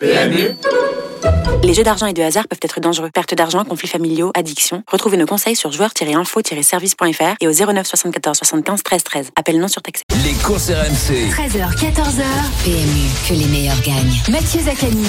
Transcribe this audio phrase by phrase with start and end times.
[0.00, 0.54] PMU
[1.64, 3.10] Les jeux d'argent et de hasard peuvent être dangereux.
[3.12, 4.82] Perte d'argent, conflits familiaux, addiction.
[4.90, 9.30] Retrouvez nos conseils sur joueurs-info-service.fr et au 09 74 75 13 13.
[9.36, 10.04] Appel non surtaxé.
[10.24, 11.30] Les courses RMC.
[11.30, 12.24] 13h, 14h,
[12.64, 14.20] PMU, que les meilleurs gagnent.
[14.30, 15.04] Mathieu Zaccani.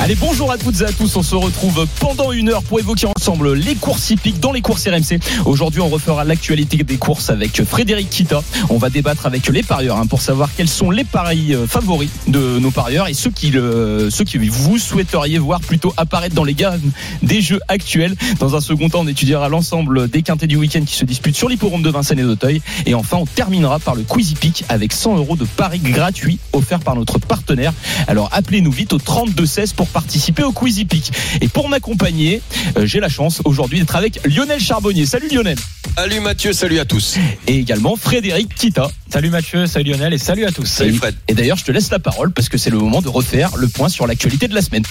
[0.00, 1.16] Allez, bonjour à toutes et à tous.
[1.16, 4.86] On se retrouve pendant une heure pour évoquer ensemble les courses hippiques dans les courses
[4.86, 5.18] RMC.
[5.46, 8.42] Aujourd'hui, on refera l'actualité des courses avec Frédéric Kita.
[8.68, 12.10] On va débattre avec les parieurs hein, pour savoir quels sont les paris euh, favoris
[12.28, 16.44] de nos parieurs et ceux qui, le, ceux qui vous souhaiteriez voir plutôt apparaître dans
[16.44, 16.80] les gammes
[17.22, 18.14] des jeux actuels.
[18.38, 21.48] Dans un second temps, on étudiera l'ensemble des quintés du week-end qui se disputent sur
[21.48, 22.62] l'hipporome de Vincennes et d'Auteuil.
[22.86, 26.80] Et enfin, on terminera par le Quizy Peak avec 100 euros de paris gratuits offerts
[26.80, 27.74] par notre partenaire.
[28.06, 31.12] Alors appelez-nous vite au 3216 pour participer au Quizy Peak.
[31.42, 32.40] Et pour m'accompagner,
[32.78, 35.04] euh, j'ai la chance aujourd'hui d'être avec Lionel Charbonnier.
[35.04, 35.58] Salut Lionel.
[35.96, 37.18] Salut Mathieu, salut à tous.
[37.46, 38.90] Et également Frédéric Kita.
[39.10, 40.66] Salut Mathieu, salut Lionel et salut à tous.
[40.66, 41.14] Salut Fred.
[41.28, 43.68] Et d'ailleurs, je te laisse la parole parce que c'est le moment de refaire le
[43.68, 44.84] point sur l'actualité de la semaine.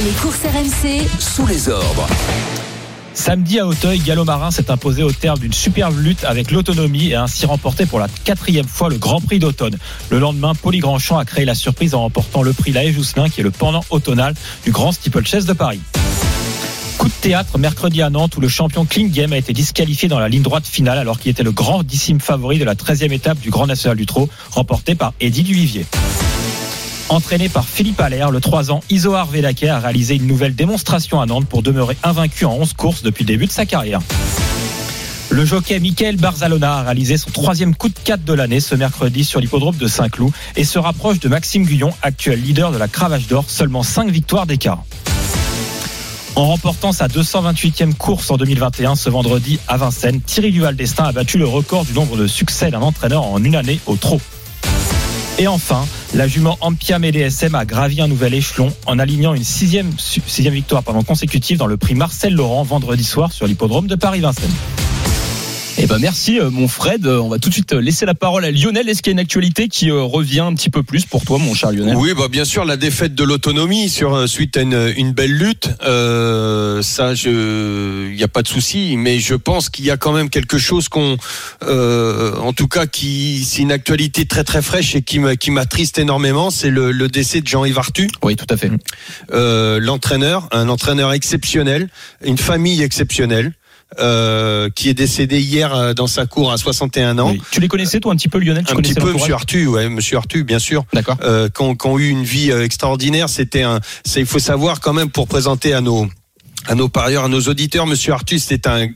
[0.00, 2.06] Les courses RMC, Sous les ordres.
[3.14, 7.14] Samedi à Auteuil, Gallo Marin s'est imposé au terme d'une superbe lutte avec l'autonomie et
[7.14, 9.76] a ainsi remporté pour la quatrième fois le Grand Prix d'automne.
[10.10, 13.40] Le lendemain, Poli Grandchamp a créé la surprise en remportant le prix Laë Jousselin qui
[13.40, 14.34] est le pendant automnal
[14.64, 15.80] du Grand Steeplechase de Paris.
[16.96, 20.18] Coup de théâtre mercredi à Nantes où le champion Kling Game a été disqualifié dans
[20.18, 23.50] la ligne droite finale alors qu'il était le grandissime favori de la 13e étape du
[23.50, 25.84] Grand National du Trot remporté par Eddie Duvivier.
[27.12, 31.26] Entraîné par Philippe Allaire, le 3 ans Isoar Vedake a réalisé une nouvelle démonstration à
[31.26, 34.00] Nantes pour demeurer invaincu en 11 courses depuis le début de sa carrière.
[35.28, 39.24] Le jockey Michael Barzalona a réalisé son troisième coup de 4 de l'année ce mercredi
[39.24, 43.26] sur l'hippodrome de Saint-Cloud et se rapproche de Maxime Guyon, actuel leader de la Cravache
[43.26, 44.82] d'Or, seulement 5 victoires d'écart.
[46.34, 51.12] En remportant sa 228e course en 2021 ce vendredi à Vincennes, Thierry Duval d'Estaing a
[51.12, 54.22] battu le record du nombre de succès d'un entraîneur en une année au trot.
[55.38, 59.90] Et enfin, la jument Ampiam DSM a gravi un nouvel échelon en alignant une sixième,
[59.98, 64.91] sixième victoire consécutive dans le prix Marcel Laurent vendredi soir sur l'hippodrome de Paris-Vincennes.
[65.78, 67.06] Eh ben merci euh, mon Fred.
[67.06, 68.88] Euh, On va tout de suite laisser la parole à Lionel.
[68.88, 71.38] Est-ce qu'il y a une actualité qui euh, revient un petit peu plus pour toi,
[71.38, 71.96] mon cher Lionel?
[71.96, 75.32] Oui, bah bien sûr la défaite de l'autonomie sur euh, suite à une, une belle
[75.32, 75.70] lutte.
[75.82, 79.96] Euh, ça, je, il n'y a pas de souci, mais je pense qu'il y a
[79.96, 81.16] quand même quelque chose qu'on,
[81.64, 85.50] euh, en tout cas, qui, c'est une actualité très très fraîche et qui me- qui
[85.50, 86.50] m'attriste énormément.
[86.50, 88.70] C'est le, le décès de Jean-Yves Artu, Oui, tout à fait.
[89.32, 91.88] euh, l'entraîneur, un entraîneur exceptionnel,
[92.24, 93.52] une famille exceptionnelle.
[93.98, 97.30] Euh, qui est décédé hier euh, dans sa cour à 61 ans.
[97.30, 97.42] Oui.
[97.50, 99.88] Tu les connaissais toi un petit peu Lionel Tu Un petit peu, Monsieur Artu, ouais,
[99.90, 101.18] Monsieur Artu, bien sûr D'accord.
[101.22, 103.28] euh, qui, ont, qui ont eu une vie euh, extraordinaire.
[103.28, 106.08] C'était un, c'est, il faut savoir quand même pour présenter à nos
[106.68, 108.86] à nos parieurs, à nos auditeurs, Monsieur Artus, c'était un,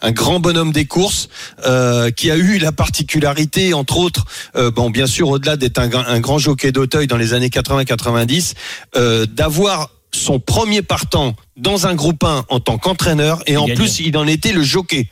[0.00, 1.28] un grand bonhomme des courses
[1.66, 4.24] euh, qui a eu la particularité, entre autres,
[4.54, 8.54] euh, bon, bien sûr, au-delà d'être un, un grand jockey d'Auteuil dans les années 80-90,
[8.94, 14.00] euh, d'avoir son premier partant dans un groupe 1 en tant qu'entraîneur et en plus
[14.00, 15.08] il en était le jockey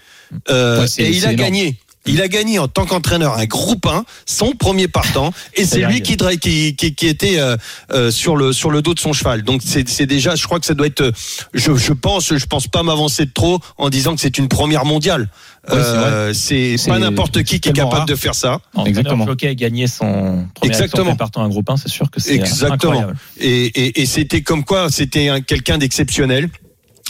[0.50, 1.36] Euh, Ouais, et il a énorme.
[1.36, 1.76] gagné.
[2.06, 6.02] Il a gagné en tant qu'entraîneur un groupe 1, son premier partant, et c'est lui
[6.02, 7.56] qui, dra- qui, qui, qui était euh,
[7.92, 9.42] euh, sur le sur le dos de son cheval.
[9.42, 11.12] Donc c'est déjà, je crois que ça doit être,
[11.54, 14.84] je, je pense, je pense pas m'avancer de trop en disant que c'est une première
[14.84, 15.30] mondiale.
[15.70, 18.06] Ouais, c'est Euh, pas n'importe qui qui est capable rare.
[18.06, 18.60] de faire ça.
[18.74, 19.26] Entraîneur Exactement.
[19.26, 21.16] Jockey a gagné son premier Exactement.
[21.16, 22.92] Partant un groupe 1, c'est sûr que c'est euh, Exactement.
[22.92, 23.16] incroyable.
[23.40, 26.50] Et, et, et c'était comme quoi, c'était un- quelqu'un d'exceptionnel.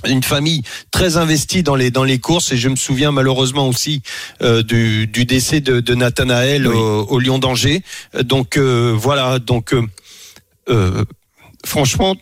[0.07, 4.03] Une famille très investie dans les dans les courses et je me souviens malheureusement aussi
[4.43, 6.75] euh, du, du décès de, de Nathanaël Oui.
[6.77, 7.83] au, au Lion d'Angers.
[8.23, 9.83] Donc euh, voilà, donc euh,
[10.69, 11.05] euh,
[11.65, 12.17] franchement,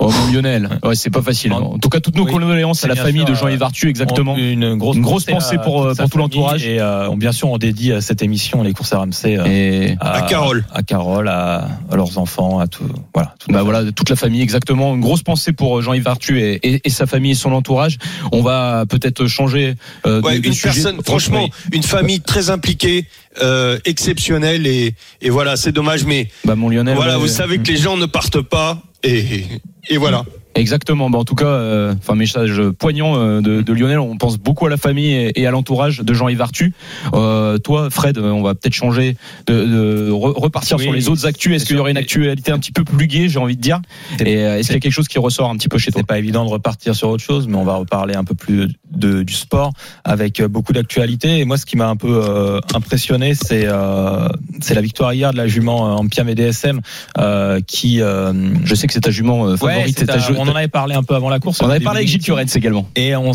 [0.00, 1.52] Oh mon Lionel, ouais, c'est pas facile.
[1.52, 2.30] En tout cas, toutes nos Oui.
[2.32, 4.34] condoléances à la famille sûr, de Jean-Yves euh, Artu, exactement.
[4.34, 6.64] On- Une grosse, Une grosse pensée à pour, euh, pour tout l'entourage.
[6.64, 9.96] Et euh, on- bien sûr, on dédie euh, cette émission, les courses RMC, euh, Et
[10.00, 10.64] À Carole.
[10.72, 12.84] à Carole, à, à leurs enfants, à tout.
[13.12, 13.34] Voilà.
[13.40, 14.94] toute bah la voilà, toute la famille, exactement.
[14.94, 17.98] Une grosse pensée pour euh, Jean-Yves Artu et, et- et sa famille et son entourage.
[18.30, 19.74] On va peut-être changer
[20.06, 20.68] euh, de- ouais, de une sujet.
[20.74, 23.06] personne, franchement, une famille très impliquée,
[23.42, 26.94] euh, exceptionnelle et, et voilà, c'est dommage, mais Bah mon Lionel.
[26.94, 29.44] voilà, ouais, vous savez que les gens ne partent pas et,
[29.88, 30.24] et voilà.
[30.58, 31.08] Exactement.
[31.10, 33.98] Bah, en tout cas, euh, enfin message poignant euh, de, de Lionel.
[33.98, 36.72] On pense beaucoup à la famille et, et à l'entourage de Jean-Yves Artu.
[37.14, 39.16] Euh, toi, Fred, on va peut-être changer
[39.46, 41.54] de, de re- repartir Oui, sur les autres actus.
[41.54, 43.80] Est-ce qu'il y aurait une actualité un petit peu plus gaie, j'ai envie de dire
[44.20, 46.00] Et euh, est-ce qu'il y a quelque chose qui ressort un petit peu chez toi
[46.00, 48.68] C'est pas évident de repartir sur autre chose, mais on va reparler un peu plus
[48.90, 49.72] de, du sport
[50.04, 51.38] avec euh, beaucoup d'actualité.
[51.38, 54.28] Et moi, ce qui m'a un peu euh, impressionné, c'est euh,
[54.60, 56.80] c'est la victoire hier de la jument en Piam et DSM
[57.18, 58.00] euh, qui.
[58.00, 58.32] euh,
[58.64, 59.84] Je sais que c'est ta jument ouais,
[60.48, 61.60] on en avait parlé un peu avant la course.
[61.62, 62.88] on avait parlé avec Gilles également.
[62.96, 63.32] Et on,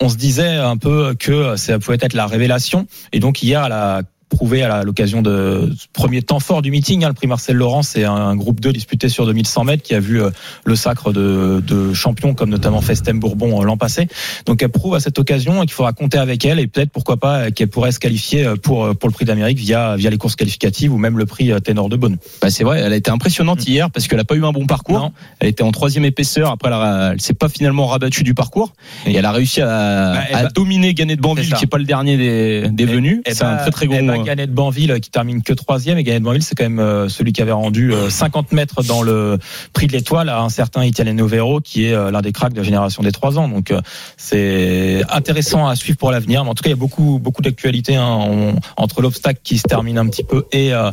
[0.00, 2.86] on se disait un peu que ça pouvait être la révélation.
[3.12, 7.04] Et donc hier, elle a prouvé à l'occasion de ce premier temps fort du meeting.
[7.04, 9.94] Hein, le prix Marcel Laurent, c'est un, un groupe 2 disputé sur 2100 mètres qui
[9.94, 10.30] a vu euh,
[10.64, 14.08] le sacre de, de champions comme notamment Festem Bourbon euh, l'an passé.
[14.46, 17.50] Donc elle prouve à cette occasion qu'il faudra compter avec elle et peut-être pourquoi pas
[17.50, 20.92] qu'elle pourrait se qualifier euh, pour pour le prix d'Amérique via via les courses qualificatives
[20.92, 22.16] ou même le prix Ténor de Beaune.
[22.40, 24.66] Bah c'est vrai, elle a été impressionnante hier parce qu'elle a pas eu un bon
[24.66, 24.98] parcours.
[24.98, 25.12] Non.
[25.40, 26.50] Elle était en troisième épaisseur.
[26.50, 28.72] Après, elle, a- elle s'est pas finalement rabattue du parcours
[29.06, 29.66] et elle a réussi à,
[30.14, 32.86] Bah, elle à va- dominer Gannet de Banville, qui est pas le dernier des, des
[32.86, 33.20] venus.
[33.26, 34.21] Et C'est un bah, très très eh gros.
[34.28, 37.08] Euh, de Banville qui termine que troisième et Gannet de Banville c'est quand même euh,
[37.08, 39.38] celui qui avait rendu euh, 50 mètres dans le
[39.72, 42.58] prix de l'étoile à un certain Italiano Vero qui est euh, l'un des cracks de
[42.58, 43.48] la génération des trois ans.
[43.48, 43.80] Donc euh,
[44.16, 46.44] c'est intéressant à suivre pour l'avenir.
[46.44, 49.64] Mais en tout cas il y a beaucoup beaucoup d'actualités hein, entre l'obstacle qui se
[49.64, 50.90] termine un petit peu et euh,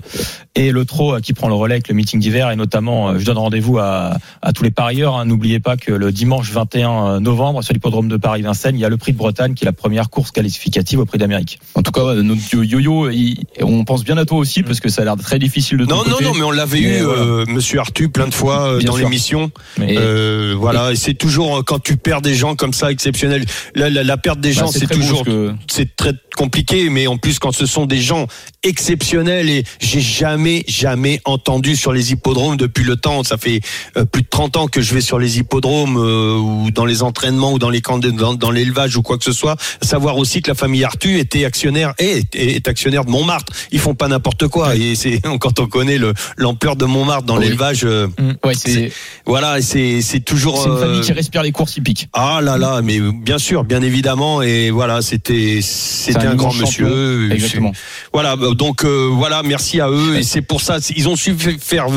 [0.56, 3.20] et le trot euh, qui prend le relais avec le meeting d'hiver et notamment euh,
[3.20, 5.16] je donne rendez-vous à, à tous les parieurs.
[5.18, 5.26] hein.
[5.26, 8.98] N'oubliez pas que le dimanche 21 novembre sur l'hippodrome de Paris-Vincennes il y a le
[8.98, 11.60] prix de Bretagne qui est la première course qualificative au prix d'Amérique.
[11.76, 15.01] En tout cas, notre yo-yo, il- on pense bien à toi aussi parce que ça
[15.01, 16.24] a l'air très difficile de Non, non, côté.
[16.25, 17.21] non, mais on l'avait eu, voilà.
[17.21, 19.51] euh, Monsieur Artu, plein de fois euh, dans l'émission.
[19.80, 23.45] Euh, voilà, et c'est toujours quand tu perds des gens comme ça exceptionnels.
[23.75, 26.13] La, la, la perte des Bah, gens, c'est toujours, que- c'est très
[26.44, 28.25] compliqué, mais en plus quand ce sont des gens
[28.63, 33.24] exceptionnels et j'ai jamais, jamais entendu sur les hippodromes depuis le temps.
[33.24, 33.59] Ça fait
[33.97, 37.03] euh, plus de 30 ans que je vais sur les hippodromes euh, ou dans les
[37.03, 39.57] entraînements ou dans les camps de- dans, dans l'élevage ou quoi que ce soit.
[39.81, 43.51] Savoir aussi que la famille Artu était actionnaire et est, est actionnaire de Montmartre.
[43.71, 47.38] Ils font pas n'importe quoi et c'est quand on connaît le l'ampleur de Montmartre dans
[47.38, 47.45] Oui.
[47.45, 47.81] l'élevage.
[47.83, 48.07] euh,
[48.45, 48.92] Ouais, c'est
[49.25, 50.62] voilà, c'est c'est toujours.
[50.63, 52.07] c'est une famille euh, qui respire les courses hippiques.
[52.13, 57.31] ah là là, mais bien sûr, bien évidemment, et voilà, c'était c'était un grand monsieur.
[57.31, 57.74] Exactement.
[58.14, 61.36] Voilà, bah, donc euh, voilà, merci à eux, et c'est pour ça, ils ont su
[61.60, 61.88] faire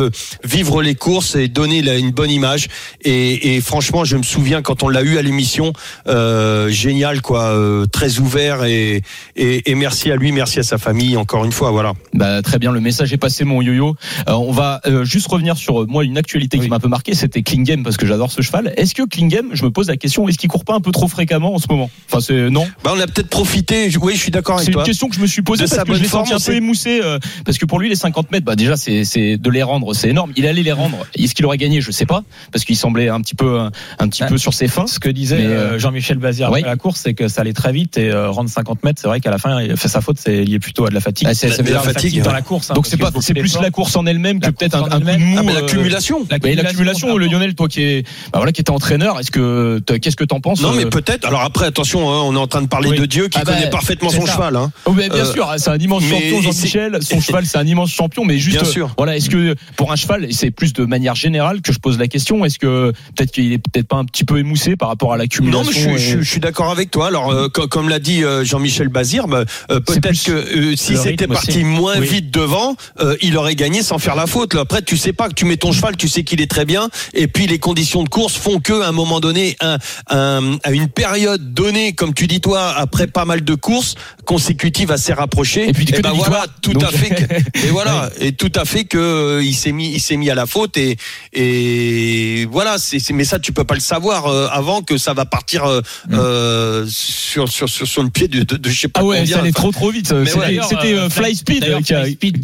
[0.45, 2.69] vivre les courses et donner la- une bonne image.
[3.05, 5.73] Et, et franchement, je me souviens quand on l'a eu à l'émission,
[6.09, 9.03] euh, génial quoi, euh, très ouvert et,
[9.37, 11.93] et et merci à lui, merci à sa famille, encore une fois, voilà.
[12.15, 13.95] Bah, très bien, le message est passé, mon yo-yo.
[14.29, 16.89] Euh, on va euh, juste revenir sur euh, moi une actualité qui m'a un peu
[16.89, 18.73] marqué, c'était Klingem parce que j'adore ce cheval.
[18.77, 21.09] Est-ce que Klingem, je me pose la question, est-ce qu'il court pas un peu trop
[21.09, 21.91] fréquemment en ce moment?
[22.11, 22.67] Enfin, c'est non?
[22.85, 23.89] Bah on a peut-être profité.
[24.01, 24.85] Oui, je suis d'accord avec C'est une toi.
[24.85, 27.19] question que je me suis posée parce que je l'ai senti un peu émoussé euh,
[27.45, 30.09] parce que pour lui les 50 mètres, bah déjà c'est c'est de les rendre, c'est
[30.09, 30.33] énorme.
[30.37, 31.07] Il allait les rendre.
[31.19, 31.81] Est-ce qu'il aurait gagné?
[31.81, 32.23] Je sais pas
[32.53, 33.59] parce qu'il semblait un petit peu
[33.99, 34.27] un petit Ah.
[34.27, 34.87] peu sur ses fins.
[34.87, 36.61] Ce que disait euh, euh, Jean-Michel Bazir oui.
[36.61, 39.09] après la course, c'est que ça allait très vite et euh, rendre 50 mètres, c'est
[39.09, 41.29] vrai qu'à la fin, il fait sa faute, c'est lié plutôt à de la fatigue.
[41.31, 42.33] Ah, c'est- veut dire la fatigue, dans ouais.
[42.37, 42.71] la course.
[42.71, 44.99] hein, Donc c'est pas c'est plus la course en elle-même que La peut-être course un,
[44.99, 45.29] coup de elle-même.
[45.29, 45.37] mou.
[45.39, 46.27] Ah, mais l'accumulation.
[46.43, 48.03] Mais l'accumulation, le Lionel, toi qui est,
[48.33, 51.27] bah voilà, qui était entraîneur, est-ce que qu'est-ce que t'en penses Non, mais peut-être.
[51.27, 53.55] Alors après, attention, hein, on est en train de parler de Dieu qui Ah bah,
[53.55, 54.33] connaît parfaitement son ça.
[54.33, 54.57] cheval.
[54.57, 54.73] Hein.
[54.85, 56.99] Oh, mais bien Euh, sûr, c'est un immense champion, Jean-Michel.
[57.03, 58.95] Son cheval, c'est un immense champion, mais juste, Bien sûr.
[58.97, 61.99] voilà, est-ce que pour un cheval, et c'est plus de manière générale que je pose
[61.99, 65.13] la question, est-ce que peut-être qu'il est peut-être pas un petit peu émoussé par rapport
[65.13, 67.09] à l'accumulation Non, mais je, et- je, suis- je suis d'accord avec toi.
[67.09, 71.27] Alors, euh, co- comme l'a dit euh, Jean-Michel Bazir, bah, euh, peut-être que si c'était
[71.27, 71.65] parti aussi.
[71.65, 72.07] moins Oui.
[72.07, 72.77] vite devant,
[73.21, 74.55] il aurait gagné sans faire la faute.
[74.55, 74.63] Là.
[74.63, 76.89] Après, tu sais pas que tu mets ton cheval, tu sais qu'il est très bien,
[77.15, 79.79] et puis les conditions de course font que, à un moment donné, un,
[80.11, 83.92] un- à une période donnée, comme tu dis toi, après pas mal de courses
[84.25, 86.31] consécutives assez rapprochées, Et puis que eh ben victoires.
[86.31, 87.11] voilà, tout Donc- à fait.
[87.15, 87.35] que-
[87.67, 90.35] et voilà, et tout à fait que euh, il s'est mis, il s'est mis à
[90.35, 90.97] la faute et
[91.33, 92.79] et voilà.
[92.79, 95.65] C'est, c'est- mais ça, tu peux pas le savoir euh, avant que ça va partir
[95.65, 95.81] euh,
[96.13, 99.19] euh, sur, sur sur sur le pied de, de, de je sais pas Ah ouais,
[99.21, 99.35] combien.
[99.35, 100.13] ça allait Enfin, trop trop vite.
[100.13, 101.11] Mais C'était ouais.
[101.11, 101.65] Fly Speed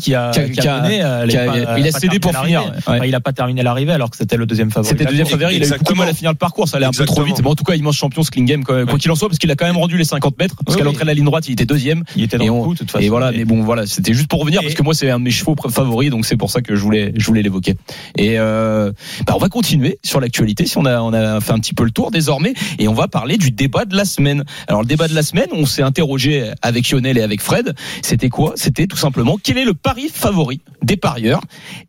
[0.01, 2.73] qui a, qui qui il a cédé pour finir,
[3.05, 4.89] il a pas terminé l'arrivée alors que c'était le deuxième favori.
[4.91, 5.99] C'était deuxième favori, il a eu beaucoup de Exactement.
[6.03, 7.41] mal à finir le parcours, ça allait un peu trop vite.
[7.43, 9.51] Bon, en tout cas, immense champion ce Klingem, quoi quoi qu'il en soit, parce qu'il
[9.51, 11.67] a quand même rendu les 50 mètres, parce l'entrée de la ligne droite, il était
[11.67, 12.05] deuxième.
[12.17, 13.05] Il était dans Et le on- coup, de toute façon.
[13.05, 15.25] Et voilà, mais bon, voilà, c'était juste pour revenir, parce que moi, c'est un de
[15.25, 17.75] mes chevaux favoris, donc c'est pour ça que je voulais, je voulais l'évoquer.
[18.17, 18.93] Et euh,
[19.27, 21.85] bah, on va continuer sur l'actualité, si on a, on a fait un petit peu
[21.85, 24.45] le tour désormais, et on va parler du débat de la semaine.
[24.67, 27.75] Alors, le débat de la semaine, on s'est interrogé avec Lionel et avec Fred.
[28.03, 28.53] C'était quoi?
[28.57, 31.41] C'était tout simplement quel est le pari favori des parieurs,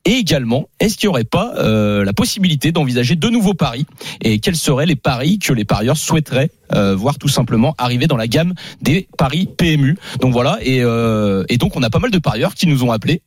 [0.06, 3.86] et également, est-ce qu'il n'y aurait pas euh, la possibilité d'envisager de nouveaux paris,
[4.24, 8.17] et quels seraient les paris que les parieurs souhaiteraient euh, voir tout simplement arriver dans
[8.17, 9.97] la gamme des paris PMU.
[10.21, 12.91] Donc voilà, et, euh, et donc on a pas mal de parieurs qui nous ont
[12.91, 13.21] appelés.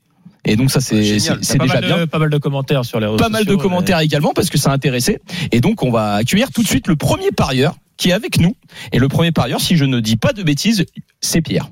[0.44, 1.98] Et donc ça c'est déjà mal bien.
[1.98, 4.58] de- Pas mal de commentaires sur les réseaux Pas mal de commentaires également parce que
[4.58, 5.20] ça a intéressé.
[5.52, 8.56] Et donc on va accueillir tout de suite le premier parieur qui est avec nous.
[8.90, 10.84] Et le premier parieur, si je ne dis pas de bêtises,
[11.20, 11.68] c'est Pierre.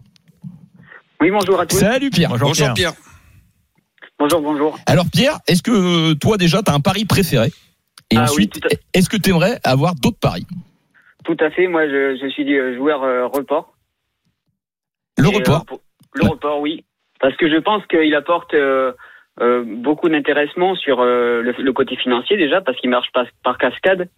[1.21, 1.79] Oui, bonjour à tous.
[1.79, 2.31] Salut Pierre.
[2.31, 2.75] Bonjour, Bonjour Pierre.
[2.75, 2.93] Pierre.
[4.19, 4.79] Bonjour, bonjour.
[4.87, 7.53] Alors Pierre, est-ce que toi déjà tu as un pari préféré?
[8.11, 8.61] Et Ah ensuite,
[8.93, 10.47] est-ce que tu aimerais avoir d'autres paris?
[11.25, 11.67] Tout à fait.
[11.67, 13.75] Moi, je, je suis euh, joueur euh, report.
[15.19, 15.81] Le Et, report euh, pour-
[16.15, 16.85] le report, oui.
[17.21, 18.93] Parce que je pense qu'il apporte euh,
[19.41, 23.59] euh, beaucoup d'intéressement sur euh, le, le côté financier déjà, parce qu'il marche par, par
[23.59, 24.09] cascade.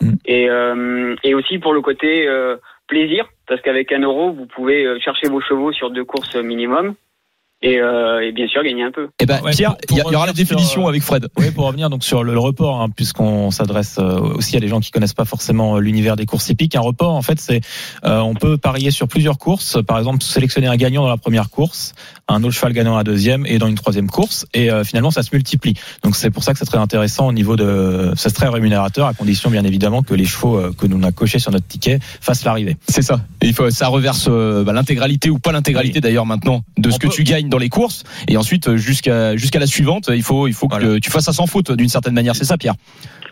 [0.00, 0.12] Mm.
[0.26, 4.98] Et, euh, et aussi pour le côté euh, plaisir, parce qu'avec un euro, vous pouvez
[5.00, 6.94] chercher vos chevaux sur deux courses minimum.
[7.62, 9.08] Et, euh, et bien sûr gagner un peu.
[9.20, 11.28] Eh ben, Ouais, Pierre, il y, aura la sur, définition euh, avec Fred.
[11.38, 14.68] Oui, pour revenir donc sur le, le report, hein, puisqu'on s'adresse euh, aussi à des
[14.68, 16.74] gens qui connaissent pas forcément euh, l'univers des courses hippiques.
[16.76, 17.60] Un report, en fait, c'est
[18.04, 19.82] euh, on peut parier sur plusieurs courses.
[19.82, 21.94] Par exemple, sélectionner un gagnant dans la première course,
[22.28, 25.10] un autre cheval gagnant dans la deuxième et dans une troisième course, et euh, finalement
[25.10, 25.74] ça se multiplie.
[26.02, 29.14] Donc c'est pour ça que c'est très intéressant au niveau de, c'est très rémunérateur à
[29.14, 32.00] condition bien évidemment que les chevaux euh, que nous on a cochés sur notre ticket
[32.20, 32.76] fassent l'arrivée.
[32.88, 33.20] C'est ça.
[33.42, 36.98] Et il faut, ça reverse euh, bah, l'intégralité ou pas l'intégralité d'ailleurs maintenant de ce
[36.98, 38.04] que tu gagnes dans les courses.
[38.28, 41.32] Et ensuite euh, jusqu'à jusqu'à la suivante, il faut il faut que tu fasses ça
[41.32, 42.34] sans faute d'une certaine manière.
[42.36, 42.74] C'est ça, Pierre?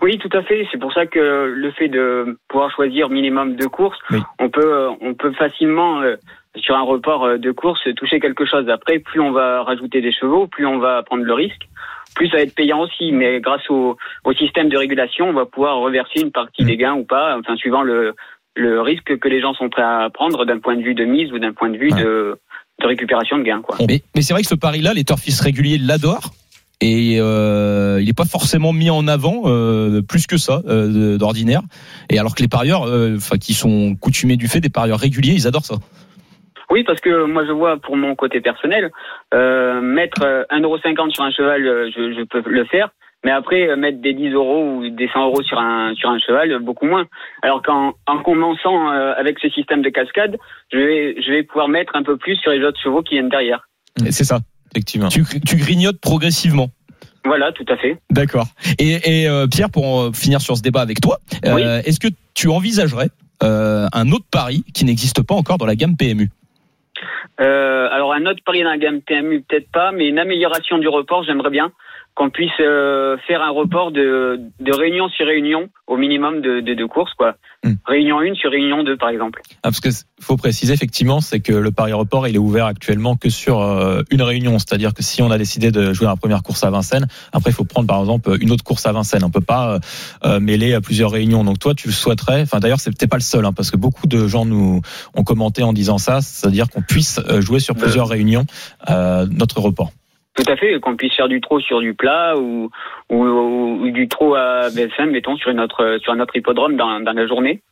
[0.03, 0.67] Oui, tout à fait.
[0.71, 1.19] C'est pour ça que
[1.57, 4.21] le fait de pouvoir choisir minimum deux courses, Oui.
[4.39, 6.17] on peut euh, on peut facilement euh,
[6.57, 8.69] sur un report de course toucher quelque chose.
[8.69, 11.63] Après, plus on va rajouter des chevaux, plus on va prendre le risque,
[12.15, 13.11] plus ça va être payant aussi.
[13.13, 16.67] Mais grâce au, au système de régulation, on va pouvoir reverser une partie Mm.
[16.67, 18.15] des gains ou pas, enfin suivant le
[18.57, 21.33] le risque que les gens sont prêts à prendre d'un point de vue de mise
[21.33, 22.05] ou d'un point de vue Ouais.
[22.05, 22.37] de
[22.85, 23.77] de récupération de gains quoi.
[23.89, 26.31] Mais, mais c'est vrai que ce pari-là, les turfistes réguliers l'adorent.
[26.81, 31.63] Et euh, il n'est pas forcément mis en avant euh, plus que ça euh, d'ordinaire.
[32.11, 32.83] Et alors que les parieurs,
[33.17, 35.77] enfin qui sont coutumés du fait des parieurs réguliers, ils adorent ça.
[36.71, 38.91] Oui, parce que moi je vois pour mon côté personnel,
[39.33, 41.63] mettre euh, 1,50€ sur un cheval,
[41.95, 42.91] je, je peux le faire,
[43.25, 46.19] mais après euh, mettre des 10 euros ou des 100 euros sur un sur un
[46.19, 47.07] cheval, euh, beaucoup moins.
[47.43, 50.37] Alors qu'en en commençant euh, avec ce système de cascade,
[50.73, 53.29] je vais je vais pouvoir mettre un peu plus sur les autres chevaux qui viennent
[53.29, 53.69] derrière.
[54.11, 54.39] C'est ça.
[54.73, 55.09] Effectivement.
[55.09, 56.69] Tu, tu grignotes progressivement.
[57.25, 57.97] Voilà, tout à fait.
[58.11, 58.47] D'accord.
[58.79, 62.49] Et, et euh, Pierre, pour finir sur ce débat avec toi, euh, est-ce que tu
[62.49, 63.09] envisagerais
[63.43, 66.29] euh, un autre pari qui n'existe pas encore dans la gamme PMU
[67.41, 70.89] Euh, alors un autre pari dans la gamme PMU peut-être pas, mais une amélioration du
[70.89, 71.73] report, j'aimerais bien
[72.15, 76.75] qu'on puisse euh, faire un report de, de réunion sur réunion au minimum de, de,
[76.75, 77.35] de courses quoi.
[77.65, 77.75] Hmm.
[77.87, 79.41] Réunion 1 sur réunion 2 par exemple.
[79.63, 79.89] Ah, parce que
[80.21, 84.03] faut préciser effectivement, c'est que le pari report il est ouvert actuellement que sur euh,
[84.11, 87.07] une réunion, c'est-à-dire que si on a décidé de jouer la première course à Vincennes,
[87.33, 89.25] après il faut prendre par exemple une autre course à Vincennes.
[89.25, 89.79] On peut pas euh,
[90.25, 91.45] euh, mêler à plusieurs réunions.
[91.45, 92.43] Donc toi, tu le souhaiterais.
[92.43, 94.81] Enfin d'ailleurs, c'est t'es pas le seul, hein, parce que beaucoup de gens nous
[95.15, 98.47] ont commenté en disant ça, c'est-à-dire qu'on puisse euh, jouer sur plusieurs réunions
[98.89, 99.91] euh, notre report.
[100.35, 102.71] Tout à fait, qu'on puisse faire du trot sur du plat ou,
[103.09, 107.01] ou, ou du trot à BFM, mettons, sur, une autre, sur un autre hippodrome dans,
[107.01, 107.63] dans la journée.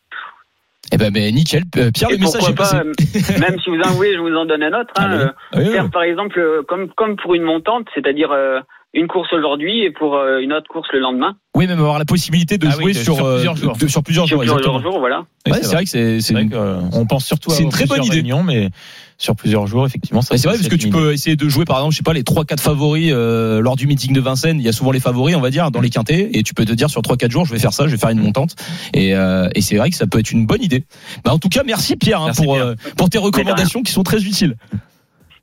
[0.93, 1.63] Eh ben, ben nickel.
[1.77, 2.93] Euh, Pierre, Et le message est pas, euh,
[3.41, 4.93] même si vous en voulez, je vous en donne un autre.
[4.97, 5.73] hein, euh, oui, oui.
[5.73, 8.61] faire par exemple, euh, comme, comme pour une montante, c'est-à-dire euh,
[8.95, 11.35] une course aujourd'hui et pour euh, une autre course le lendemain.
[11.55, 13.77] Oui, même avoir la possibilité de Ah jouer sur, sur euh, plusieurs jours.
[13.77, 14.41] de- sur plusieurs Sur jours.
[14.57, 14.83] plusieurs exactement.
[14.83, 15.25] jours, voilà.
[15.47, 17.71] Ouais, c'est vrai que c'est c'est une- que, euh, on pense surtout à c'est une
[17.71, 18.17] très bonne idée.
[18.17, 18.71] réunions, mais
[19.19, 20.37] sur plusieurs jours, effectivement, ça.
[20.37, 22.25] C'est vrai parce que tu peux essayer de jouer par exemple, je sais pas, les
[22.25, 25.37] 3 4 favoris euh, lors du meeting de Vincennes, il y a souvent les favoris,
[25.37, 27.45] on va dire, dans les quintés et tu peux te dire sur 3 4 jours,
[27.47, 28.57] je vais faire ça, je vais faire une montante
[28.95, 30.85] et, euh, et c'est vrai que ça peut être une bonne idée.
[31.25, 32.67] Bah en tout cas, merci Pierre hein, Merci, pour Pierre.
[32.67, 34.57] euh, pour tes recommandations qui sont très utiles.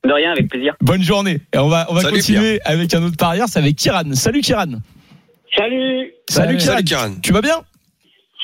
[0.06, 0.76] De rien, avec plaisir.
[0.82, 1.40] Bonne journée.
[1.54, 4.14] Et on va on va Salut, continuer avec un autre parieur, c'est avec Kiran.
[4.14, 4.80] Salut Kiran.
[5.56, 6.74] Salut, Salut, Kiran.
[6.74, 7.22] Salut Karen.
[7.22, 7.56] Tu vas bien?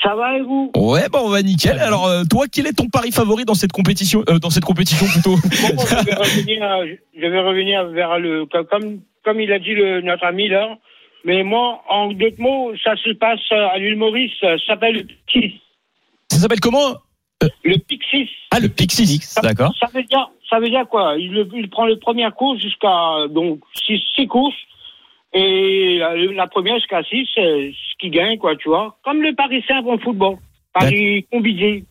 [0.02, 0.70] Ça va et vous?
[0.76, 1.78] Ouais, bon, on va nickel.
[1.78, 5.06] Alors euh, toi, quel est ton pari favori dans cette compétition euh, dans cette compétition
[5.06, 5.36] plutôt?
[5.74, 6.86] Bon, je, vais revenir, euh,
[7.16, 10.76] je vais revenir vers le comme comme il a dit le, notre ami là.
[11.24, 14.30] Mais moi, en d'autres mots, ça se passe à l'île Maurice.
[14.40, 15.60] Ça s'appelle le Pixis.
[16.30, 16.94] Ça s'appelle comment?
[17.64, 18.30] Le Pixis.
[18.52, 19.20] Ah, le Pixis.
[19.42, 19.74] D'accord.
[19.80, 21.16] Ça veut dire, ça veut dire quoi?
[21.18, 24.54] Il, le- il prend le première course jusqu'à donc six, six courses
[25.32, 28.96] et la, la première jusqu'à six, c'est ce qui gagne quoi, tu vois.
[29.04, 30.36] Comme le Paris simple en football,
[30.72, 31.84] Paris combiné.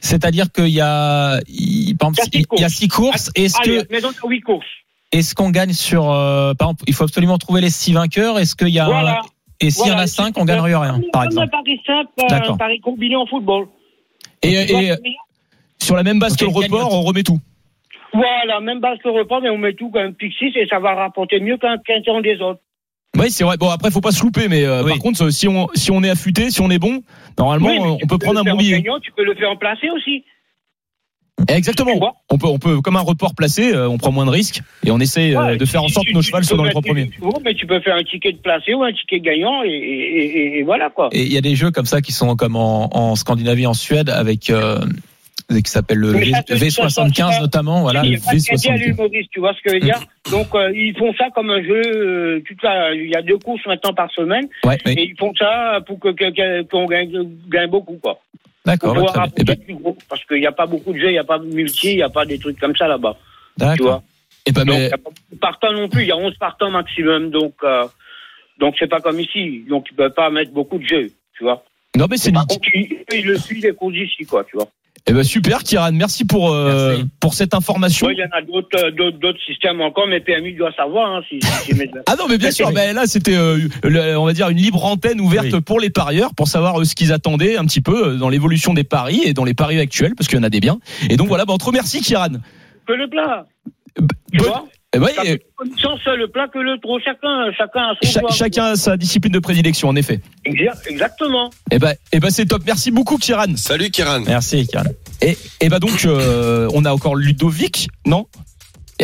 [0.00, 2.88] C'est-à-dire qu'il y a, il, par exemple, Il y a six il y a six
[2.88, 3.30] courses.
[3.36, 4.66] Est-ce Allez, que, mais donc huit courses.
[5.12, 8.38] est-ce qu'on gagne sur, euh, par exemple, il faut absolument trouver les six vainqueurs.
[8.40, 9.20] Est-ce qu'il y a, Voilà.
[9.60, 11.50] et s'il y en Voilà, a cinq, on gagnerait rien, Comme par le exemple.
[11.50, 12.10] Paris simple,
[12.52, 12.56] euh.
[12.56, 13.68] Paris combiné en football.
[14.42, 14.90] Et,
[15.80, 17.38] sur la même base que le report, on remet tout.
[18.14, 20.94] Voilà, même base que le repas, mais on met tout comme Pixis et ça va
[20.94, 22.60] rapporter mieux qu'un temps des autres.
[23.16, 23.56] Oui, c'est vrai.
[23.56, 24.90] Bon, après, faut pas se louper, mais euh, Oui.
[24.92, 27.02] par contre, si on si on est affûté, si on est bon,
[27.38, 28.80] normalement, Oui, on peut prendre un bon billet.
[28.82, 30.24] gagnant, Tu peux le faire en placé aussi.
[31.48, 32.14] Exactement.
[32.30, 34.90] On peut, on peut, comme un report placé, euh, on prend moins de risques et
[34.90, 36.70] on essaie euh, Ouais, de faire en sorte tu- que nos peux soient dans les
[36.70, 37.10] trois premiers.
[37.12, 40.24] chevaux, Mais tu peux faire un ticket de placé ou un ticket gagnant et, et,
[40.56, 41.08] et, et voilà quoi.
[41.12, 43.74] Et il y a des jeux comme ça qui sont comme en, en Scandinavie, en
[43.74, 44.80] Suède, avec euh,
[45.46, 47.80] qui s'appelle le Mais V- ça, c'est- ça, ça, V75 ça, notamment.
[47.82, 48.96] Voilà, il le n'y a pas de crédit à l'île V75.
[48.96, 51.62] Maurice, tu vois ce que je veux dire Donc euh, ils font ça comme un
[51.62, 51.82] jeu.
[51.86, 54.92] euh, toute la- il y a deux courses maintenant par semaine Ouais, oui.
[54.92, 56.08] et ils font ça pour que
[56.62, 58.20] qu'on gagne, gagne beaucoup quoi.
[58.66, 58.94] D'accord.
[58.94, 59.28] Pour pouvoir.
[59.38, 61.38] Eh plus gros, parce qu'il n'y a pas beaucoup de jeux, il n'y a pas
[61.38, 63.16] de multi, il n'y a pas des trucs comme ça là-bas.
[63.58, 63.86] Tu D'accord.
[63.86, 64.02] vois
[64.46, 66.16] Et ben, Donc, il mais n'y a pas de partants non plus, il y a
[66.16, 67.84] 11 partants maximum, donc euh,
[68.58, 71.64] donc c'est pas comme ici, donc tu peux pas mettre beaucoup de jeux, tu vois.
[71.96, 74.68] non, mais c'est Par contre, il, il le suit les courses ici, quoi, tu vois.
[75.06, 75.92] Eh ben super, Kiran.
[75.92, 77.04] Merci pour euh, Merci.
[77.20, 78.10] pour cette information.
[78.10, 81.20] Il y en a d'autres, euh, d'autres, d'autres systèmes encore, mais PMU doit savoir hein,
[81.28, 81.72] si, si
[82.06, 82.70] Ah non, mais bien sûr.
[82.72, 83.58] Ben là, c'était, euh,
[84.18, 85.60] on va dire, une libre antenne ouverte Oui.
[85.62, 88.74] pour les parieurs pour savoir euh, ce qu'ils attendaient un petit peu euh, dans l'évolution
[88.74, 90.78] des paris et dans les paris actuels, parce qu'il y en a des biens.
[91.08, 92.28] Et donc voilà, ben, on te remercie, Kiran.
[92.86, 93.46] que le plat.
[93.96, 96.98] Tu Bonne- vois Eh ben, Ça eh, fait une chance, le plat que le trop.
[97.00, 98.30] Chacun, chacun a son cha- plat.
[98.34, 100.20] chacun a sa discipline de prédilection, en effet.
[100.46, 101.50] Exa- Exactement.
[101.70, 102.62] Eh ben, eh ben, c'est top.
[102.66, 103.54] Merci beaucoup, Kiran.
[103.56, 104.20] Salut Kiran.
[104.26, 104.84] Merci, Kiran.
[105.20, 108.26] Et, et bah donc, euh, on a encore Ludovic, non?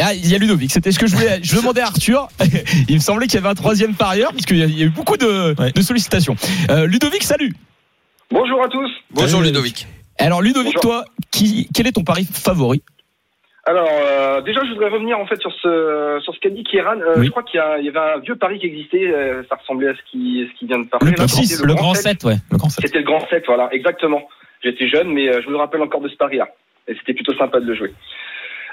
[0.01, 1.39] Ah, il y a Ludovic, c'était ce que je voulais.
[1.43, 2.29] Je demandais à Arthur.
[2.89, 4.91] Il me semblait qu'il y avait un troisième parieur, parce qu'il y, y a eu
[4.91, 5.71] beaucoup de, Ouais.
[5.71, 6.35] de sollicitations.
[6.71, 7.55] Euh, Ludovic, salut.
[8.31, 8.91] Bonjour à tous.
[9.11, 9.87] Bonjour Ludovic.
[10.19, 10.81] Alors Ludovic, Bonjour.
[10.81, 12.83] toi, qui, quel est ton pari favori?
[13.67, 17.01] Alors euh, déjà, je voudrais revenir en fait sur ce sur ce qu'a dit Kieran.
[17.01, 17.27] Euh, Oui.
[17.27, 19.11] Je crois qu'il y, a- il y avait un vieux pari qui existait.
[19.11, 21.13] euh, ça ressemblait à ce qui ce qui vient de parler.
[21.13, 22.21] Le là, c'était Le grand 7.
[22.21, 22.37] 7, ouais.
[22.51, 22.85] Le grand 7.
[22.87, 24.23] C'était le grand 7, voilà, exactement.
[24.63, 26.49] J'étais jeune, mais euh, je me rappelle encore de ce pari-là.
[26.89, 27.95] Et c'était plutôt sympa de le jouer.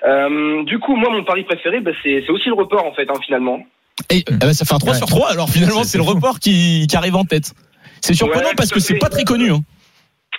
[0.06, 3.08] Euh, du coup, moi, mon pari préféré, bah, c'est c'est aussi le report en fait,
[3.10, 3.64] hein, finalement.
[4.10, 4.98] Et eh ben, ça fait un 3 Ouais.
[4.98, 7.54] sur 3, alors finalement C'est- le report qui, qui arrive en tête.
[8.02, 9.52] C'est surprenant Ouais, parce que c'est pas très connu.
[9.52, 9.60] Hein.